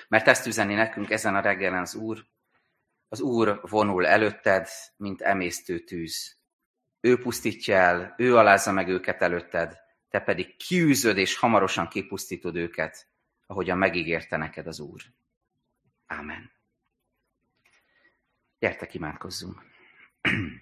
Mert 0.08 0.28
ezt 0.28 0.46
üzeni 0.46 0.74
nekünk 0.74 1.10
ezen 1.10 1.34
a 1.34 1.40
reggelen 1.40 1.80
az 1.80 1.94
Úr, 1.94 2.24
az 3.08 3.20
Úr 3.20 3.60
vonul 3.62 4.06
előtted, 4.06 4.68
mint 4.96 5.20
emésztő 5.20 5.78
tűz. 5.78 6.41
Ő 7.04 7.18
pusztítja 7.18 7.76
el, 7.76 8.14
ő 8.16 8.36
alázza 8.36 8.72
meg 8.72 8.88
őket 8.88 9.22
előtted, 9.22 9.78
te 10.08 10.20
pedig 10.20 10.56
kiűzöd 10.56 11.16
és 11.16 11.36
hamarosan 11.36 11.88
kipusztítod 11.88 12.56
őket, 12.56 13.06
ahogyan 13.46 13.78
megígérte 13.78 14.36
neked 14.36 14.66
az 14.66 14.80
Úr. 14.80 15.02
Ámen. 16.06 16.52
Gyertek, 18.58 18.94
imádkozzunk. 18.94 19.62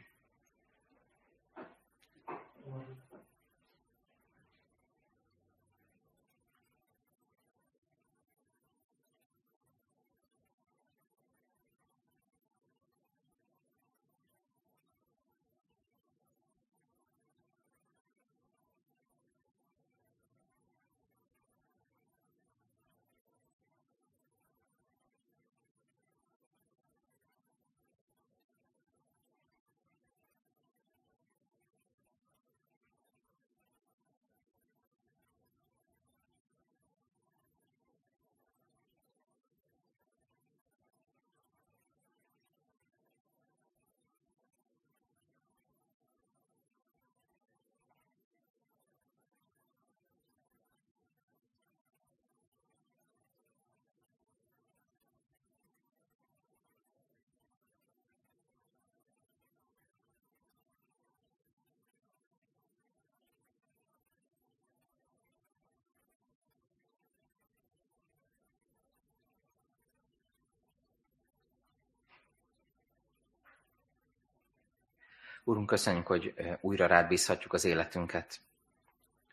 Úrunk, 75.45 75.67
köszönjük, 75.67 76.07
hogy 76.07 76.35
újra 76.61 76.87
rád 76.87 77.09
bízhatjuk 77.09 77.53
az 77.53 77.65
életünket. 77.65 78.41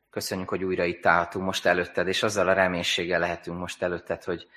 Köszönjük, 0.09 0.49
hogy 0.49 0.63
újra 0.63 0.83
itt 0.83 1.05
állhatunk 1.05 1.45
most 1.45 1.65
előtted, 1.65 2.07
és 2.07 2.23
azzal 2.23 2.47
a 2.47 2.53
reménységgel 2.53 3.19
lehetünk 3.19 3.59
most 3.59 3.83
előtted, 3.83 4.23
hogy, 4.23 4.47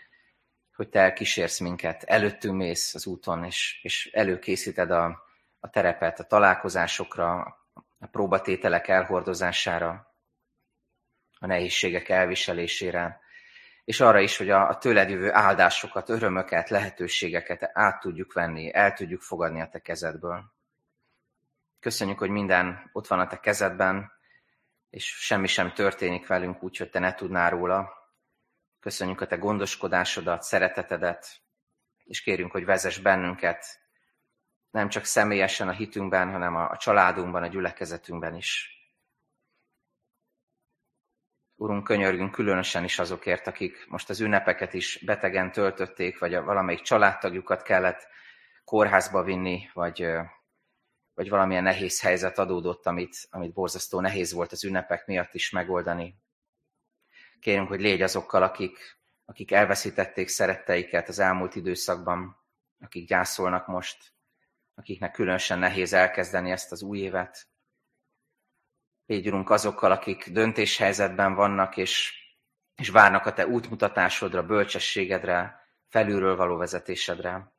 hogy 0.75 0.89
te 0.89 1.01
elkísérsz 1.01 1.59
minket, 1.59 2.03
előttünk 2.03 2.57
mész 2.57 2.95
az 2.95 3.07
úton, 3.07 3.45
és, 3.45 3.81
és 3.83 4.11
előkészíted 4.13 4.91
a, 4.91 5.23
a 5.61 5.71
terepet 5.71 6.21
a 6.21 6.25
találkozásokra, 6.25 7.59
a 7.99 8.07
próbatételek 8.11 8.89
elhordozására, 8.89 10.15
a 11.39 11.47
nehézségek 11.47 12.09
elviselésére, 12.09 13.21
és 13.85 14.01
arra 14.01 14.21
is, 14.21 14.37
hogy 14.37 14.51
a, 14.51 14.69
a 14.69 14.79
tőled 14.79 15.11
jövő 15.11 15.33
áldásokat, 15.33 16.09
örömöket, 16.09 16.69
lehetőségeket 16.69 17.71
át 17.73 18.01
tudjuk 18.01 18.33
venni, 18.33 18.75
el 18.75 18.93
tudjuk 18.93 19.21
fogadni 19.21 19.61
a 19.61 19.69
te 19.69 19.79
kezedből. 19.79 20.59
Köszönjük, 21.81 22.19
hogy 22.19 22.31
minden 22.31 22.91
ott 22.93 23.07
van 23.07 23.21
a 23.21 23.27
te 23.27 23.41
kezedben, 23.41 24.13
és 24.91 25.05
semmi 25.07 25.47
sem 25.47 25.73
történik 25.73 26.27
velünk 26.27 26.63
úgy, 26.63 26.77
hogy 26.77 26.91
te 26.91 26.99
ne 26.99 27.15
tudnál 27.15 27.51
róla. 27.51 27.93
Köszönjük 28.81 29.21
a 29.21 29.27
te 29.27 29.37
gondoskodásodat, 29.37 30.43
szeretetedet, 30.43 31.41
és 32.05 32.23
kérünk, 32.23 32.51
hogy 32.51 32.65
vezess 32.65 32.99
bennünket, 32.99 33.81
nem 34.71 34.89
csak 34.89 35.05
személyesen 35.05 35.69
a 35.69 35.73
hitünkben, 35.73 36.31
hanem 36.31 36.57
a 36.57 36.77
családunkban, 36.77 37.43
a 37.43 37.47
gyülekezetünkben 37.47 38.35
is. 38.35 38.79
Urunk, 41.57 41.85
könyörgünk 41.85 42.31
különösen 42.31 42.85
is 42.85 42.99
azokért, 42.99 43.47
akik 43.47 43.87
most 43.89 44.11
az 44.11 44.21
ünnepeket 44.21 44.75
is 44.75 45.03
betegen 45.05 45.53
töltötték, 45.53 46.19
vagy 46.19 46.35
a 46.35 46.43
valamelyik 46.43 46.81
családtagjukat 46.81 47.63
kellett 47.63 48.09
kórházba 48.65 49.23
vinni, 49.23 49.71
vagy, 49.73 50.07
vagy 51.21 51.29
valamilyen 51.29 51.63
nehéz 51.63 52.01
helyzet 52.01 52.39
adódott, 52.39 52.87
amit, 52.87 53.17
amit 53.31 53.53
borzasztó 53.53 54.01
nehéz 54.01 54.33
volt 54.33 54.53
az 54.53 54.65
ünnepek 54.65 55.07
miatt 55.07 55.35
is 55.35 55.51
megoldani. 55.51 56.17
Kérünk, 57.41 57.69
hogy 57.69 57.81
légy 57.81 58.03
azokkal, 58.03 58.43
akik, 58.43 59.01
akik 59.25 59.53
elveszítették 59.53 60.29
szeretteiket 60.29 61.09
az 61.09 61.19
elmúlt 61.19 61.55
időszakban, 61.55 62.37
akik 62.79 63.09
gyászolnak 63.09 63.67
most, 63.67 64.13
akiknek 64.75 65.13
különösen 65.13 65.59
nehéz 65.59 65.93
elkezdeni 65.93 66.51
ezt 66.51 66.73
az 66.73 66.83
új 66.83 66.99
évet. 66.99 67.49
Légy, 69.07 69.27
Urunk, 69.27 69.51
azokkal, 69.51 69.93
akik 69.93 70.31
döntéshelyzetben 70.31 71.35
vannak, 71.35 71.77
és, 71.77 72.15
és 72.77 72.89
várnak 72.89 73.27
a 73.27 73.33
Te 73.33 73.47
útmutatásodra, 73.47 74.47
bölcsességedre, 74.47 75.67
felülről 75.89 76.37
való 76.37 76.57
vezetésedre. 76.57 77.53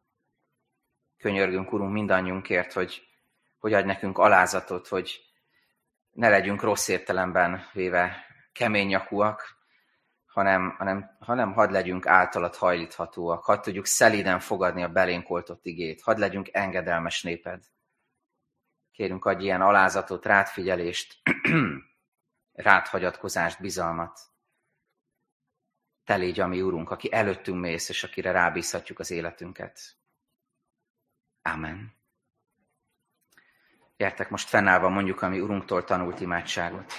Könyörgünk, 1.17 1.73
Urunk, 1.73 1.91
mindannyiunkért, 1.91 2.73
hogy, 2.73 3.10
hogy 3.61 3.73
adj 3.73 3.85
nekünk 3.85 4.17
alázatot, 4.17 4.87
hogy 4.87 5.19
ne 6.11 6.29
legyünk 6.29 6.61
rossz 6.61 6.87
értelemben 6.87 7.69
véve 7.73 8.25
kemény 8.53 8.87
nyakúak, 8.87 9.59
hanem, 10.25 10.75
hanem, 10.77 11.17
hanem 11.19 11.53
hadd 11.53 11.71
legyünk 11.71 12.07
általad 12.07 12.55
hajlíthatóak, 12.55 13.43
hadd 13.43 13.61
tudjuk 13.61 13.85
szelíden 13.85 14.39
fogadni 14.39 14.83
a 14.83 14.89
belénk 14.89 15.29
oltott 15.29 15.65
igét, 15.65 16.01
hadd 16.01 16.19
legyünk 16.19 16.49
engedelmes 16.51 17.21
néped. 17.21 17.63
Kérünk, 18.91 19.25
adj 19.25 19.43
ilyen 19.43 19.61
alázatot, 19.61 20.25
rátfigyelést, 20.25 21.21
ráthagyatkozást, 22.51 23.61
bizalmat. 23.61 24.19
Te 26.03 26.15
légy 26.15 26.39
a 26.39 26.47
mi 26.47 26.61
Úrunk, 26.61 26.91
aki 26.91 27.13
előttünk 27.13 27.59
mész, 27.59 27.89
és 27.89 28.03
akire 28.03 28.31
rábízhatjuk 28.31 28.99
az 28.99 29.11
életünket. 29.11 29.79
Amen. 31.41 32.00
Gyertek 34.01 34.29
most 34.29 34.47
fennállva 34.47 34.89
mondjuk 34.89 35.21
a 35.21 35.29
mi 35.29 35.39
Urunktól 35.39 35.83
tanult 35.83 36.19
imádságot. 36.19 36.93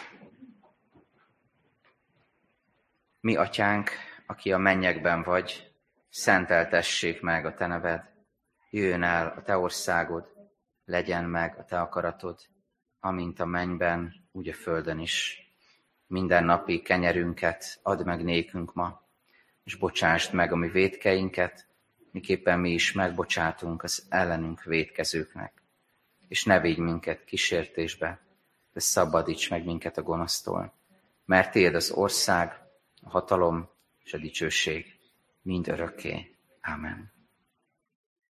Mi, 3.20 3.36
atyánk, 3.36 3.90
aki 4.26 4.53
a 4.53 4.59
mennyekben 4.59 5.22
vagy, 5.22 5.72
szenteltessék 6.09 7.20
meg 7.20 7.46
a 7.46 7.55
te 7.55 7.66
neved, 7.66 8.03
jöjjön 8.70 9.03
el 9.03 9.34
a 9.36 9.42
te 9.42 9.57
országod, 9.57 10.26
legyen 10.84 11.24
meg 11.24 11.59
a 11.59 11.64
te 11.64 11.80
akaratod, 11.80 12.38
amint 13.00 13.40
a 13.40 13.46
mennyben, 13.46 14.14
úgy 14.32 14.48
a 14.48 14.55
földön 14.55 14.98
is. 14.98 15.38
Minden 16.07 16.44
napi 16.44 16.82
kenyerünket 16.82 17.80
add 17.82 18.05
meg 18.05 18.24
nékünk 18.24 18.74
ma, 18.74 19.03
és 19.64 19.74
bocsásd 19.74 20.34
meg 20.34 20.53
a 20.53 20.57
mi 20.57 20.68
védkeinket, 20.68 21.66
miképpen 22.11 22.61
mi 22.61 22.70
is 22.70 22.92
megbocsátunk 22.92 23.82
az 23.82 24.07
ellenünk 24.09 24.62
védkezőknek. 24.62 25.62
És 26.33 26.45
ne 26.45 26.61
védj 26.61 26.80
minket 26.80 27.24
kísértésbe, 27.24 28.20
de 28.72 28.80
szabadíts 28.80 29.51
meg 29.51 29.64
minket 29.64 29.99
a 29.99 30.03
gonosztól. 30.03 30.72
Mert 31.24 31.51
Téd 31.51 31.74
az 31.74 31.91
ország, 31.91 32.61
a 33.03 33.11
hatalom 33.11 33.68
és 34.05 34.12
a 34.12 34.18
dicsőség 34.18 34.99
mind 35.43 35.68
örökké. 35.68 36.37
Amen. 36.62 37.12